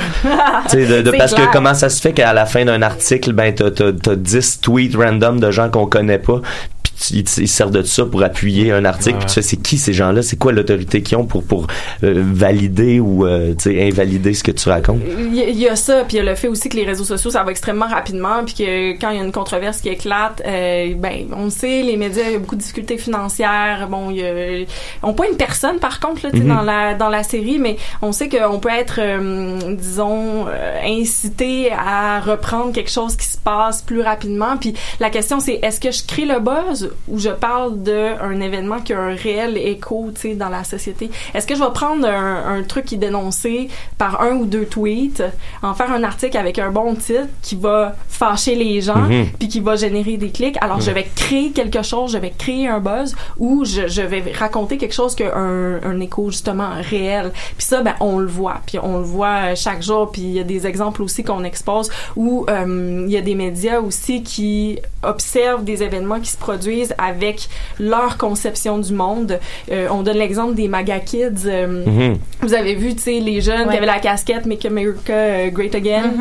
[0.70, 1.48] tu de, parce clair.
[1.50, 4.62] que comment ça se fait qu'à la fin d'un article, ben, t'as, t'as, t'as 10
[4.62, 6.77] tweets random de gens qu'on connaît pas, tu-
[7.12, 9.16] ils, ils se servent de ça pour appuyer un article.
[9.16, 9.20] Ouais.
[9.20, 10.22] Puis tu fais, c'est qui ces gens-là?
[10.22, 11.68] C'est quoi l'autorité qu'ils ont pour, pour
[12.04, 15.02] euh, valider ou euh, sais, invalider ce que tu racontes?
[15.20, 16.76] Il y, a- il y a ça, puis il y a le fait aussi que
[16.78, 19.82] les réseaux sociaux, ça va extrêmement rapidement, puis que quand il y a une controverse
[19.82, 22.98] qui éclate, euh, ben, on le sait, les médias, il y a beaucoup de difficultés
[22.98, 23.88] financières.
[23.90, 24.66] Bon, il y a,
[25.04, 26.48] on pointe personne, par contre, là, sais, Mhm.
[26.48, 31.72] dans la dans la série, mais on sait qu'on peut être, euh, disons, euh, incité
[31.72, 34.58] à reprendre quelque chose qui se passe plus rapidement.
[34.58, 38.80] Puis la question, c'est est-ce que je crée le buzz ou je parle d'un événement
[38.80, 41.10] qui a un réel écho, dans la société.
[41.34, 44.66] Est-ce que je vais prendre un, un truc qui est dénoncé par un ou deux
[44.66, 45.24] tweets,
[45.64, 49.28] en faire un article avec un bon titre qui va fâcher les gens, Mhm.
[49.40, 50.58] puis qui va générer des clics?
[50.62, 54.24] Alors je vais créer quelque chose, je vais créer un buzz ou je, je vais
[54.38, 57.32] raconter quelque chose qui a un, un écho justement réel.
[57.58, 60.12] Puis ça, ben on le voit, puis on le voit euh, chaque jour.
[60.12, 63.36] Puis il y a des exemples aussi qu'on expose où euh, il y a des
[63.36, 67.48] médias aussi qui observent des événements qui se produisent avec
[67.80, 69.40] leur conception du monde.
[69.72, 71.46] Euh, on donne l'exemple des MAGA Kids.
[71.46, 72.18] euh, Mhm.
[72.42, 73.72] Vous avez vu, tu sais, les jeunes Ouais.
[73.72, 76.12] qui avaient la casquette Make America euh, Great Again,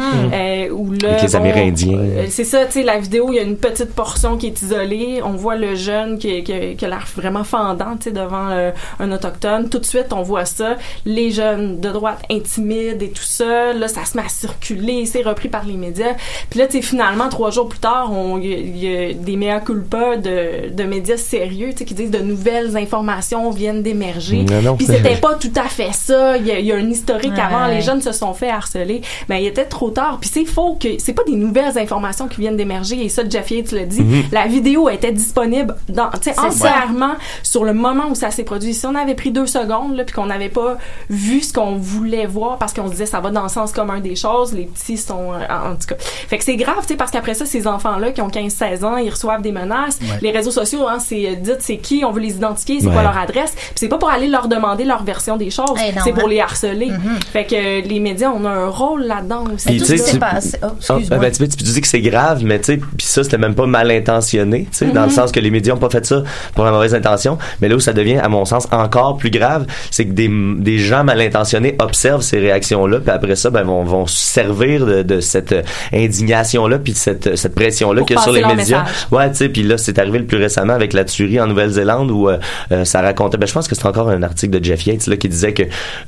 [0.73, 1.99] où là, Avec les bon, Amérindiens.
[1.99, 4.63] euh, c'est ça, tu sais, la vidéo, il y a une petite portion qui est
[4.63, 5.21] isolée.
[5.25, 8.71] On voit le jeune qui, qui, qui a l'air vraiment fendant, tu sais, devant euh,
[9.01, 9.69] un autochtone.
[9.69, 10.77] Tout de suite, on voit ça.
[11.05, 13.73] Les jeunes de droite intimides et tout ça.
[13.73, 15.05] Là, ça se met à circuler.
[15.07, 16.15] C'est repris par les médias.
[16.51, 19.37] Puis là, tu sais, finalement, trois jours plus tard, on- il y, y a des
[19.37, 24.43] mea culpa de, de médias sérieux, tu sais, qui disent de nouvelles informations viennent d'émerger.
[24.45, 24.77] Non, non.
[24.77, 26.37] Puis c'était pas tout à fait ça.
[26.37, 27.41] Il y a, il y a un historique Ouais.
[27.41, 27.67] avant.
[27.67, 29.01] Les jeunes se sont fait harceler.
[29.29, 30.19] Ben, il était trop tard.
[30.21, 33.05] Puis c'est faux que c'est pas des nouvelles informations qui viennent d'émerger.
[33.05, 34.03] Et ça, Jeff Yates l'a dit.
[34.03, 34.25] Mhm.
[34.33, 36.09] La vidéo était disponible dans,
[36.45, 38.75] entièrement sur le moment où ça s'est produit.
[38.75, 40.77] Si on avait pris deux secondes, là, puis qu'on n'avait pas
[41.11, 44.01] vu ce qu'on voulait voir parce qu'on se disait ça va dans le sens commun
[44.01, 45.97] des choses, les petits sont, euh, en, en tout cas.
[45.99, 48.97] Fait que c'est grave, tu sais, parce qu'après ça, ces enfants-là qui ont 15-16 ans,
[48.97, 49.99] ils reçoivent des menaces.
[50.03, 50.19] Ouais.
[50.23, 52.93] Les réseaux sociaux, hein, c'est, euh, dites c'est qui, on veut les identifier, c'est Ouais.
[52.93, 53.53] quoi leur adresse.
[53.57, 56.31] Puis c'est pas pour aller leur demander leur version des choses, Eh c'est pour hein.
[56.31, 56.91] les harceler.
[57.33, 59.67] Fait que euh, les médias, on a un rôle là-dedans aussi.
[59.67, 60.59] Puis, tout tu ce sais, qui s'est passé.
[60.63, 61.19] Oh, Ah, excuse-moi.
[61.19, 63.67] ben, tu, tu dis que c'est grave, mais tu sais, puis ça, c'était même pas
[63.67, 65.13] mal intentionné, tu sais, dans le Mhm.
[65.13, 66.23] sens que les médias ont pas fait ça
[66.55, 67.39] pour la mauvaise intention.
[67.61, 70.29] Mais là où ça devient, à mon sens, encore plus grave, c'est que des,
[70.59, 74.87] des gens mal intentionnés observent ces réactions-là, puis après ça, ben, vont, vont se servir
[74.87, 75.63] de, de cette euh,
[75.93, 78.83] indignation-là, puis de cette, cette pression-là Pour qu'il y a sur les médias.
[78.83, 79.07] message.
[79.11, 82.11] Ouais, tu sais, puis là, c'est arrivé le plus récemment avec la tuerie en Nouvelle-Zélande
[82.11, 82.39] où euh,
[82.73, 85.17] euh, ça racontait, ben, je pense que c'est encore un article de Jeff Yates là,
[85.17, 85.63] qui disait que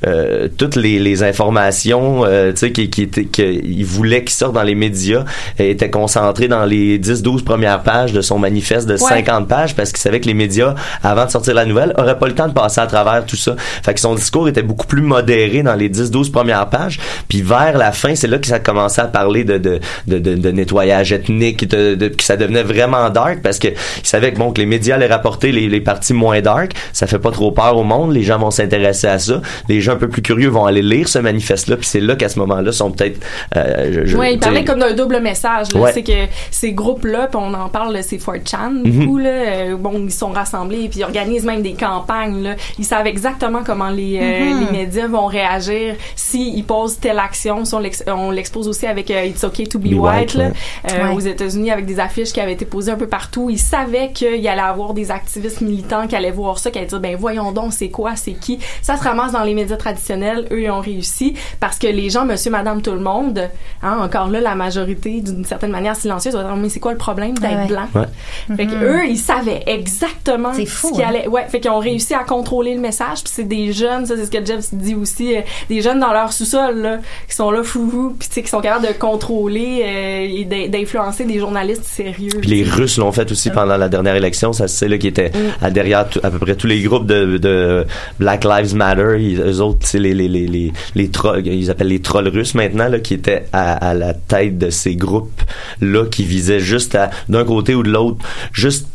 [0.07, 4.55] euh, toutes les, les informations, euh, tu sais, qui, qui étaient, qu'il voulait qu'ils sortent
[4.55, 5.25] dans les médias
[5.59, 9.91] euh, étaient concentrées dans les 10-12 premières pages de son manifeste de 50 pages parce
[9.91, 12.53] qu'il savait que les médias, avant de sortir la nouvelle, auraient pas le temps de
[12.53, 13.55] passer à travers tout ça.
[13.83, 16.99] Fait que son discours était beaucoup plus modéré dans les 10-12 premières pages.
[17.27, 20.35] Puis vers la fin, c'est là que ça commençait à parler de, de, de, de,
[20.35, 23.69] de nettoyage ethnique, de, de, que ça devenait vraiment dark parce que
[24.03, 27.07] il savait que bon que les médias allaient rapporter les, les parties moins dark, ça
[27.07, 29.97] fait pas trop peur au monde, les gens vont s'intéresser à ça, les gens un
[29.97, 32.71] peu plus curieux vont aller lire ce manifeste là, puis c'est là qu'à ce moment-là
[32.71, 33.19] sont peut-être
[33.55, 35.73] euh, je- je- Ouais, il parlait comme d'un double message.
[35.73, 35.79] là.
[35.79, 35.93] Ouais.
[35.93, 38.83] C'est que ces groupes-là, puis on en parle, là, c'est 4chan, Mhm.
[39.05, 42.43] beaucoup, là, euh, bon, ils sont rassemblés, puis ils organisent même des campagnes.
[42.43, 42.55] Là.
[42.77, 44.65] Ils savent exactement comment les, euh, Mhm.
[44.65, 47.65] les médias vont réagir s'ils posent telle action.
[47.65, 50.33] Si on l'ex- on l'expose aussi avec euh, It's Okay to Be, Be White, White,
[50.35, 50.51] là, ouais.
[50.91, 51.15] euh, Ouais.
[51.15, 53.49] aux États-Unis, avec des affiches qui avaient été posées un peu partout.
[53.49, 53.57] Ils
[53.89, 57.15] savaient qu'il allait avoir des activistes militants qui allaient voir ça, qui allaient dire, ben
[57.17, 58.59] voyons donc, c'est quoi, c'est qui?
[58.81, 60.47] Ça se ramasse dans les médias traditionnels.
[60.51, 63.49] Eux, ils ont réussi parce que les gens, monsieur, madame, tout le monde,
[63.81, 66.97] hein, encore là, la majorité, d'une certaine manière silencieuse, va dire, mais c'est quoi le
[66.97, 67.67] problème d'être Ouais.
[67.67, 67.87] blanc?
[67.95, 68.55] Ouais.
[68.57, 68.83] Fait que Mhm.
[68.83, 71.07] eux, ils savaient exactement fou, ce qui hein.
[71.09, 71.27] allait.
[71.27, 73.23] Ouais, fait qu'ils ont réussi à contrôler le message.
[73.23, 76.13] Puis c'est des jeunes, ça c'est ce que Jeff dit aussi, euh, des jeunes dans
[76.13, 79.81] leur sous-sol là, qui sont là fou puis tu sais qui sont capables de contrôler
[79.83, 82.29] euh, et d'in- d'influencer des journalistes sérieux.
[82.41, 85.31] Puis les Russes l'ont fait aussi pendant la dernière élection, ça c'est là qui était
[85.61, 87.85] à derrière à peu près tous les groupes de, de
[88.19, 91.87] Black Lives Matter, ils, eux autres, c'est les les les les les trolls, ils appellent
[91.87, 95.41] les trolls russes maintenant là, qui étaient à, à la tête de ces groupes
[95.81, 98.17] là qui visaient juste à d'un côté ou de l'autre,
[98.53, 98.87] juste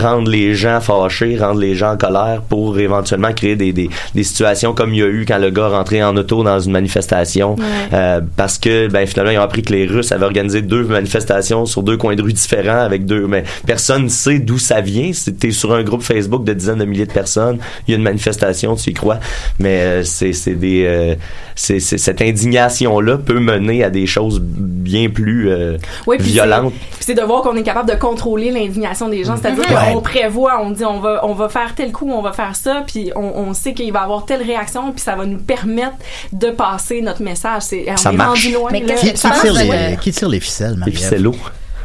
[0.00, 4.22] rendre les gens fâchés, rendre les gens en colère pour éventuellement créer des, des, des
[4.24, 7.56] situations comme il y a eu quand le gars rentrait en auto dans une manifestation
[7.56, 7.64] Ouais.
[7.92, 11.66] euh, parce que ben finalement ils ont appris que les Russes avaient organisé deux manifestations
[11.66, 15.10] sur deux coins de rue différents avec deux mais personne ne sait d'où ça vient
[15.38, 18.02] t'es sur un groupe Facebook de dizaines de milliers de personnes il y a une
[18.04, 19.18] manifestation tu y crois
[19.58, 21.14] mais euh, c'est c'est des euh,
[21.54, 25.76] c'est c'est- cette indignation là peut mener à des choses bien plus euh,
[26.06, 29.36] Oui, violentes c'est- de voir qu'on est capable de contrôler l'indignation des gens.
[29.36, 29.81] C'est-à-dire Ouais.
[29.92, 32.82] Qu'on prévoit, on dit on va, on va faire tel coup, on va faire ça,
[32.86, 35.96] puis on, on sait qu'il va y avoir telle réaction, puis ça va nous permettre
[36.32, 37.62] de passer notre message.
[37.62, 38.28] C'est, on Ça est marche.
[38.44, 38.68] rendu loin.
[38.72, 38.94] Mais là.
[38.94, 40.98] Qui, que qui tu penses tire de les, le- qui tire les ficelles, les Marie-Ève?
[40.98, 41.34] ficellos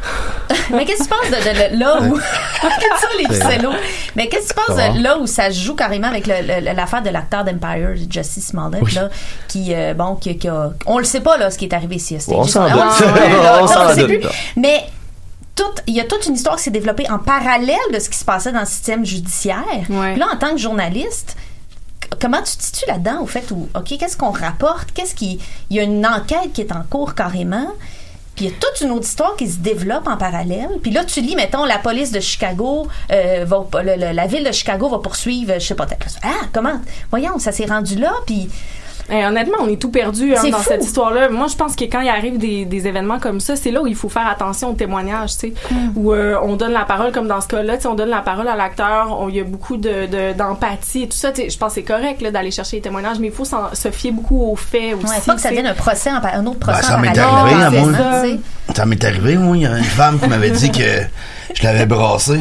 [0.70, 3.72] Mais qu'est-ce que tu penses de, de- de- là où ça les ficellos.
[4.14, 6.72] Mais qu'est-ce que tu penses de là où ça se joue carrément avec le- le-
[6.74, 8.92] l'affaire de l'acteur d'Empire, Jesse Smollett Oui.
[8.94, 9.08] là,
[9.48, 11.96] qui euh, bon qui, qui a, on le sait pas là ce qui est arrivé
[11.96, 12.16] ici.
[12.20, 12.80] C'était On s'en Ah, doute.
[12.80, 13.62] on.
[13.64, 14.20] On s'en on sait doute.
[14.20, 14.28] plus.
[14.56, 14.84] Mais
[15.58, 18.16] tout, il y a toute une histoire qui s'est développée en parallèle de ce qui
[18.18, 19.64] se passait dans le système judiciaire.
[20.16, 21.36] Là, en tant que journaliste,
[22.20, 24.92] comment tu te situes là-dedans au fait où, OK, qu'est-ce qu'on rapporte?
[24.92, 25.38] Qu'est-ce qui.
[25.70, 27.68] Il y a une enquête qui est en cours carrément.
[28.36, 30.68] Puis il y a toute une autre histoire qui se développe en parallèle.
[30.80, 34.44] Puis là, tu lis, mettons, la police de Chicago, euh, va, le- le- la ville
[34.44, 36.06] de Chicago va poursuivre, je sais pas, peut-être.
[36.22, 36.80] Ah, comment?
[37.10, 38.48] Voyons, ça s'est rendu là, puis...
[39.10, 40.64] Eh, honnêtement, on est tout perdu hein, dans fou.
[40.68, 41.28] cette histoire-là.
[41.30, 43.86] Moi, je pense que quand il arrive des, des événements comme ça, c'est là où
[43.86, 45.76] il faut faire attention aux témoignages, tu sais, Mm.
[45.96, 48.20] où euh, on donne la parole, comme dans ce cas-là, tu sais, on donne la
[48.20, 51.32] parole à l'acteur, on- il y a beaucoup de de- d'empathie et tout ça.
[51.32, 53.44] tu sais, Je pense que c'est correct là, d'aller chercher les témoignages, mais il faut
[53.44, 55.06] s'en- se fier beaucoup aux faits aussi.
[55.12, 57.62] Ouais, pas que ça devienne un procès, en, un autre procès Ben, ça m'est arrivé
[57.64, 57.92] à Ouais, moi.
[58.74, 59.56] ça, m'est arrivé, moi.
[59.56, 60.82] Il y a une femme qui m'avait dit que
[61.54, 62.38] je l'avais brassé.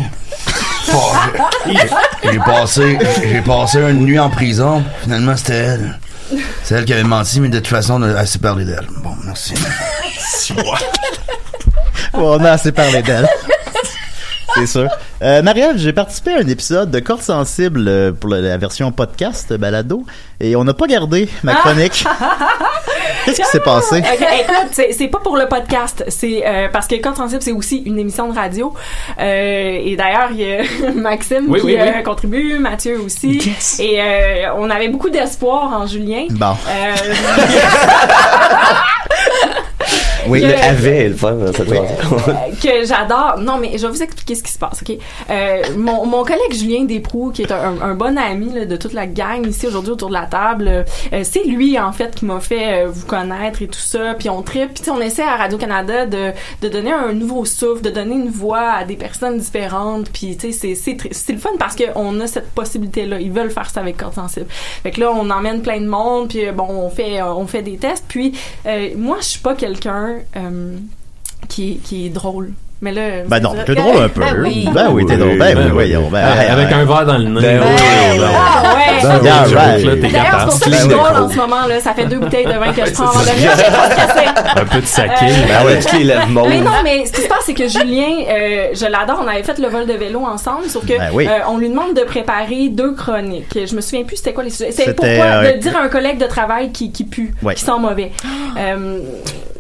[0.92, 1.00] Bon,
[1.68, 4.84] j'ai- j'ai passé, j'ai passé une nuit en prison.
[5.04, 6.00] Finalement, c'était elle.
[6.64, 8.88] C'est elle qui avait menti, mais de toute façon, elle s'est parlé d'elle.
[9.04, 9.54] Bon, merci.
[12.14, 13.28] on a assez parlé d'elle.
[14.58, 14.90] C'est sûr.
[15.22, 18.92] Euh, Marie-Ève, j'ai participé à un épisode de Cordes sensible euh, pour la, la version
[18.92, 20.04] podcast euh, balado
[20.40, 22.06] et on n'a pas gardé ma chronique.
[23.26, 24.00] Qu'est-ce qui s'est passé?
[24.00, 27.52] Ok, écoute, c'est c'est pas pour le podcast, c'est euh, parce que Code sensible c'est
[27.52, 28.74] aussi une émission de radio.
[29.20, 30.62] Euh, et d'ailleurs, il y a
[30.96, 31.88] Maxime Oui, qui oui, oui.
[31.88, 33.54] euh, contribue, Mathieu aussi.
[33.80, 36.26] Et euh, on avait beaucoup d'espoir en Julien.
[36.32, 36.56] Bon.
[36.70, 36.96] Euh,
[40.30, 40.42] Oui.
[40.42, 42.34] que- Le avait, le fun, cette euh, fois.
[42.62, 43.36] que j'adore.
[43.40, 44.98] Non, mais je vais vous expliquer ce qui se passe, OK?
[45.30, 48.94] Euh, mon, mon collègue Julien Desproux, qui est un, un bon ami là, de toute
[48.94, 52.40] la gang ici aujourd'hui autour de la table, euh, c'est lui, en fait, qui m'a
[52.40, 54.14] fait euh, vous connaître et tout ça.
[54.18, 54.74] Puis on tripe.
[54.74, 58.72] Puis on essaie à Radio-Canada de, de donner un nouveau souffle, de donner une voix
[58.72, 60.10] à des personnes différentes.
[60.12, 63.20] Puis tu sais, c'est- c'est tr- c'est le fun parce qu'on a cette possibilité-là.
[63.20, 64.48] Ils veulent faire ça avec Corps Sensible.
[64.84, 66.30] Fait que là, on emmène plein de monde.
[66.30, 68.06] Puis euh, bon, on fait, euh, on fait des tests.
[68.08, 68.34] Puis
[68.66, 70.78] euh, moi, je suis pas quelqu'un euh,
[71.48, 72.54] qui, qui est drôle.
[72.80, 74.22] Mais là, Ben non, t'es drôle un peu.
[74.22, 74.70] Ben oui.
[74.72, 75.38] Ben oui, t'es drôle.
[75.40, 76.10] Ben oui, voyons.
[76.12, 77.42] Ben, avec un verre dans le nez.
[77.42, 78.24] Ben oui.
[78.24, 79.02] Ah ouais.
[79.02, 81.66] Ben, D'ailleurs, c'est pour ça que je suis drôle en ce moment.
[81.68, 81.80] Là.
[81.80, 84.60] Ça fait deux bouteilles de vin que je prends avant de.
[84.62, 85.26] Un peu de saké.
[85.26, 86.50] Euh, Ben ouais, toutes les lèvres mauves.
[86.50, 89.22] Mais non, mais ce qui se passe, c'est que Julien, euh, je l'adore.
[89.24, 91.28] On avait fait le vol de vélo ensemble, sauf que Ben oui.
[91.28, 93.58] euh, on lui demande de préparer deux chroniques.
[93.68, 94.72] Je me souviens plus c'était quoi les sujets.
[94.72, 97.72] C'est C'était, pourquoi de dire à un collègue de travail qui, qui pue, qui sent
[97.80, 98.12] mauvais.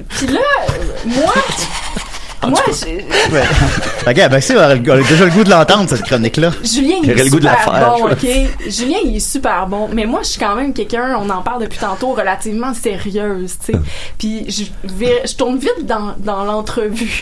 [0.09, 0.69] Puis là, euh,
[2.43, 3.43] moi, moi, je- Ouais.
[4.07, 6.51] Ok, Maxime a le- a déjà le goût de l'entendre, cette chronique-là.
[6.63, 8.27] Julien, il J'aurais est le goût de la super faire, bon, ok?
[8.69, 9.89] Julien, il est super bon.
[9.91, 13.73] Mais moi, je suis quand même quelqu'un, on en parle depuis tantôt, relativement sérieuse, tu
[13.73, 13.79] sais.
[14.17, 14.63] Puis je,
[14.93, 17.21] vais- je tourne vite dans, dans l'entrevue.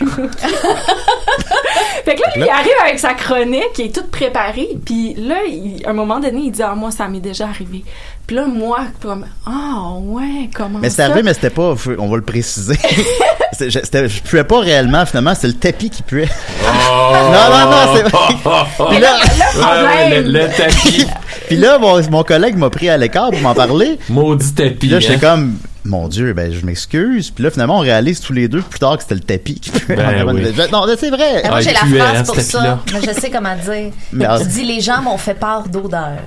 [2.04, 4.68] fait que là, il arrive avec sa chronique, qui est toute préparée.
[4.84, 7.84] Puis là, il- à un moment donné, il dit, ah, moi, ça m'est déjà arrivé.
[8.26, 11.04] Puis là, moi, comme, ah, ouais, comment Mais ça?
[11.04, 12.76] arrivé, mais c'était pas, on va le préciser.
[13.52, 16.28] C'était- je- c'était- je puais pas réellement, finalement, c'est le tapis qui puait.
[16.62, 18.88] Non, non, non, c'est vrai.
[18.90, 21.06] Puis là, le, le tapis.
[21.46, 23.98] puis là mon, mon collègue m'a pris à l'écart pour m'en parler.
[24.10, 24.74] Maudit tapis.
[24.74, 25.18] Puis là, j'étais hein.
[25.36, 27.30] comme, mon Dieu, ben, je m'excuse.
[27.30, 29.70] Puis là, finalement, on réalise tous les deux plus tard que c'était le tapis qui
[29.70, 29.96] puait.
[29.96, 30.42] Ben oui.
[30.72, 31.42] Non, c'est vrai.
[31.44, 32.80] Ah, moi, Ah, j'ai la puait, hein, phrase pour ça.
[32.92, 33.92] Mais je sais comment dire.
[34.12, 36.18] Mais, Je dis les gens m'ont fait part d'odeur.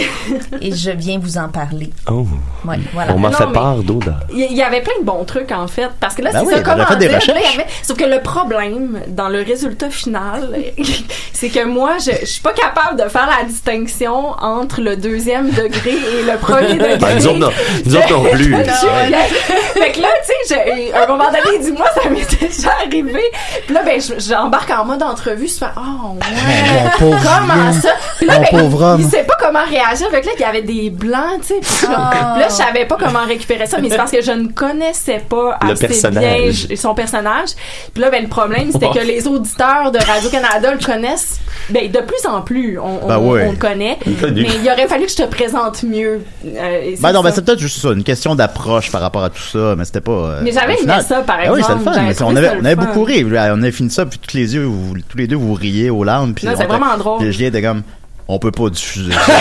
[0.60, 1.90] Et je viens vous en parler.
[2.10, 2.26] Oh.
[2.64, 3.12] Ouais, voilà.
[3.14, 4.20] On m'a Non, fait part d'odeur.
[4.32, 6.46] Il y- il avait plein de bons trucs en fait parce que là Ben c'est
[6.46, 7.54] oui, ça ben, comment des dire, puis là, il y recherches.
[7.58, 10.56] avait- sauf que le problème dans le résultat final
[11.32, 15.50] c'est que moi je, je suis pas capable de faire la distinction entre le deuxième
[15.50, 17.50] degré et le premier degré Ben, nous autres non,
[17.86, 18.54] nous autres non plus.
[18.64, 22.26] Je- fait que là, tu sais, à un moment donné, il dit, moi, ça m'est
[22.40, 23.20] déjà arrivé.
[23.66, 26.82] Puis là, ben, je- j'embarque en mode entrevue, je fais, oh, ouais.
[26.82, 27.90] mon pauvre Comment ça?
[28.16, 29.00] Puis là, ben, pauvre homme.
[29.00, 29.87] il sait pas comment réagir.
[29.96, 31.60] Fait que là, il y avait des blancs, tu sais.
[31.60, 35.22] Puis là, je savais pas comment récupérer ça, mais c'est parce que je ne connaissais
[35.28, 36.66] pas Le assez personnage.
[36.68, 37.50] bien son personnage.
[37.92, 38.94] Puis là, ben, le problème, c'était Oh.
[38.94, 42.78] que les auditeurs de Radio-Canada le connaissent, ben, de plus en plus.
[42.78, 43.46] On, on, Ben ouais.
[43.48, 43.98] on le connaît.
[44.06, 46.22] Mais il aurait fallu que je te présente mieux.
[46.46, 49.42] Euh, Ben non, ben c'est peut-être juste ça, une question d'approche par rapport à tout
[49.42, 50.12] ça, mais c'était pas.
[50.12, 51.94] euh, Mais j'avais aimé ça, par Ben oui, c'était le exemple.
[51.94, 52.02] fun.
[52.02, 53.24] Mais on avait, on beaucoup ri.
[53.24, 56.04] On avait fini ça, puis tous les yeux, vous, tous les deux, vous riez aux
[56.04, 56.34] larmes.
[56.34, 57.18] Puis c'est vraiment drôle.
[57.20, 57.82] Puis Julien était comme,
[58.28, 59.32] on peut pas diffuser ça.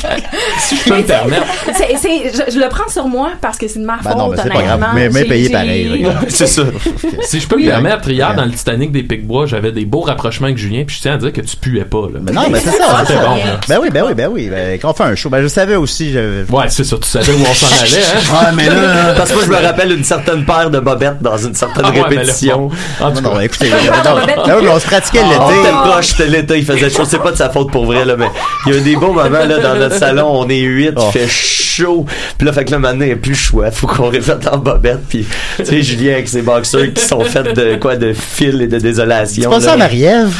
[0.58, 1.44] si je peux me permettre.
[1.74, 4.18] C'est- c'est- je, je le prends sur moi parce que c'est de ma Ben faute.
[4.18, 4.84] non, mais c'est pas grave.
[4.94, 6.06] Mais- mais payé pareil.
[6.28, 6.62] C'est ça.
[7.22, 7.64] Si je peux Oui.
[7.66, 10.96] me permettre, hier dans le Titanic des Pic-Bois, j'avais des beaux rapprochements avec Julien, puis
[10.96, 12.06] je tiens à dire que tu puais pas.
[12.12, 12.18] Là.
[12.20, 13.04] Ben non, mais c'est ça.
[13.06, 13.36] C'était bon.
[13.36, 13.60] là.
[13.68, 14.48] Ben oui, ben oui, ben oui.
[14.50, 16.12] Ben, quand on fait un show, ben je savais aussi.
[16.12, 18.18] je- Ouais, c'est ça, tu savais où on s'en allait, hein?
[18.32, 21.36] Ouais, mais là, Parce que moi, je me rappelle une certaine paire de bobettes dans
[21.36, 22.68] une certaine Ah ouais, là, répétition.
[22.68, 23.04] bon.
[23.06, 25.60] En tout Non, cas, non, écoutez, ben on se pratiquait Ah, l'été.
[25.60, 27.04] C'était proche, c'était l'été, il faisait chaud.
[27.06, 28.26] C'est pas de sa faute pour vrai, là, mais
[28.66, 30.26] il y a des beaux moments, là, dans notre salon.
[30.30, 31.10] On est huit, Oh.
[31.14, 32.04] il fait chaud.
[32.38, 33.70] Puis là, fait que là, maintenant, il n'y a plus le choix.
[33.70, 35.00] Faut qu'on répète en bobette.
[35.08, 35.26] Puis,
[35.58, 38.78] tu sais, Julien avec ses boxers qui sont faits de quoi, de fil et de
[38.78, 39.50] C'est désolation.
[39.50, 39.76] pas ça.
[39.76, 40.34] Marie-Ève?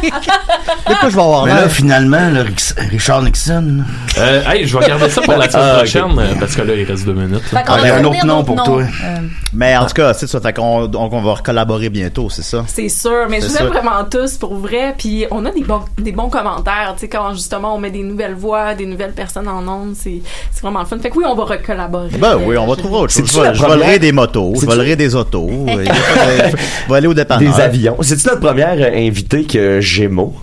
[0.00, 3.78] Quoi je vais avoir mais là, finalement, là, Rix- Richard Nixon.
[4.18, 5.78] euh, hey, je vais regarder ça pour la semaine Ah, ok.
[5.78, 7.42] prochaine, euh, parce que là, il reste deux minutes.
[7.52, 7.60] là.
[7.60, 8.82] Fait qu'on Ah, il y a un autre nom pour toi.
[8.82, 9.16] Euh,
[9.52, 10.40] Mais en tout cas, c'est ça.
[10.40, 12.64] Fait qu'on donc on va collaborer bientôt, c'est ça?
[12.66, 13.72] C'est sûr, mais je C'est vous aime sûr.
[13.72, 14.94] vraiment tous pour vrai.
[14.96, 18.02] Puis on a des bons, des bons commentaires, tu sais, quand justement on met des
[18.02, 20.20] nouvelles voix, des nouvelles personnes en ondes, c'est
[20.52, 20.98] c'est vraiment le fun.
[21.00, 22.08] Fait que oui, on va recollaborer.
[22.18, 23.24] Ben oui, on va trouver autre chose.
[23.26, 23.78] C'est-tu Je, la vais- je première?
[23.78, 25.48] volerai des motos, je C'est-tu- volerai des autos.
[25.68, 25.84] euh,
[26.86, 27.52] Je vais aller au dépanneur.
[27.54, 27.96] Des avions.
[28.02, 30.34] C'est-tu notre première euh, invitée que Gémeaux?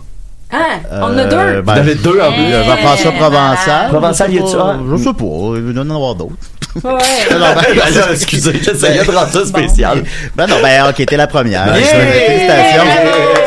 [0.51, 0.79] Hein?
[0.91, 1.61] On en a Euh, deux.
[1.61, 2.51] ben, Vous en avez deux en Il plus.
[2.51, 3.87] y a Jean-François Provençal.
[3.89, 4.79] Provençal, sais y a-tu pas- un?
[4.91, 5.53] Je sais pas.
[5.57, 6.33] Il doit y en avoir d'autres.
[6.75, 6.81] Ouais.
[7.31, 10.03] Non, ben, Ben là, excusez, j'essayais de rendre ça spécial.
[10.35, 11.65] Ben non, ben ok, t'es la première.
[11.65, 12.83] Ben, Félicitations.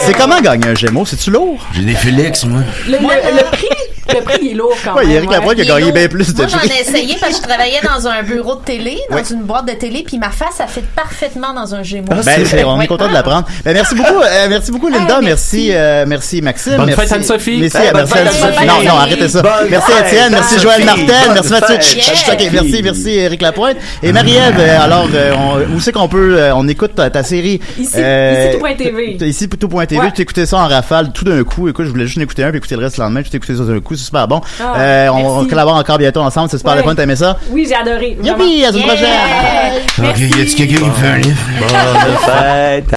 [0.01, 1.05] C'est comment gagner un Gémeaux?
[1.05, 1.59] C'est-tu lourd?
[1.75, 2.61] J'ai des Félix, moi.
[2.87, 3.67] Le, le- le prix,
[4.15, 5.17] le prix, il est lourd quand Ouais, même.
[5.17, 7.43] Eric Lapointe qui a est gagné bien plus de Moi, j'en ai essayé parce que
[7.43, 10.61] je travaillais dans un bureau de télé, dans une boîte de télé, puis ma face,
[10.61, 12.07] a fait parfaitement dans un gémeau.
[12.09, 13.47] Ben, c'est- on est content de l'apprendre.
[13.65, 15.69] Ben, merci beaucoup, euh, merci beaucoup Linda, Ah, merci, merci.
[15.73, 17.59] euh, merci Maxime, Bonne merci, fête, Anne-Sophie.
[17.61, 18.43] merci, bonne merci, Anne-Sophie.
[18.47, 18.67] Anne-Sophie.
[18.67, 19.43] non, non, arrêtez ça.
[19.43, 20.59] Bonne merci Étienne, merci.
[20.61, 21.77] Joël Martel, merci Mathieu.
[22.53, 24.57] merci, merci Eric Lapointe et Marie-Ève.
[24.59, 27.61] euh, alors, euh, on- où c'est qu'on peut, euh, on écoute ta, ta série?
[27.79, 29.17] Ici, euh, ici tout.tv.
[29.29, 31.69] Ici tout.tv, tu écoutais ça en rafale tout d'un coup.
[31.69, 33.23] Écoute, je voulais juste en écouter un puis écouter le reste le lendemain.
[33.25, 34.41] Je t'ai écouté ça d'un coup, c'est super bon.
[34.61, 36.79] Ah, Euh, on, collabore encore bientôt ensemble, c'est super Ouais.
[36.79, 37.37] le fun, t'aimais ça?
[37.51, 38.17] Oui, j'ai adoré.
[38.23, 40.11] Youpi, à la semaine prochaine!
[40.11, 41.39] Ok, y a-tu quelqu'un qui me fait un livre?
[41.61, 42.97] Bonne fête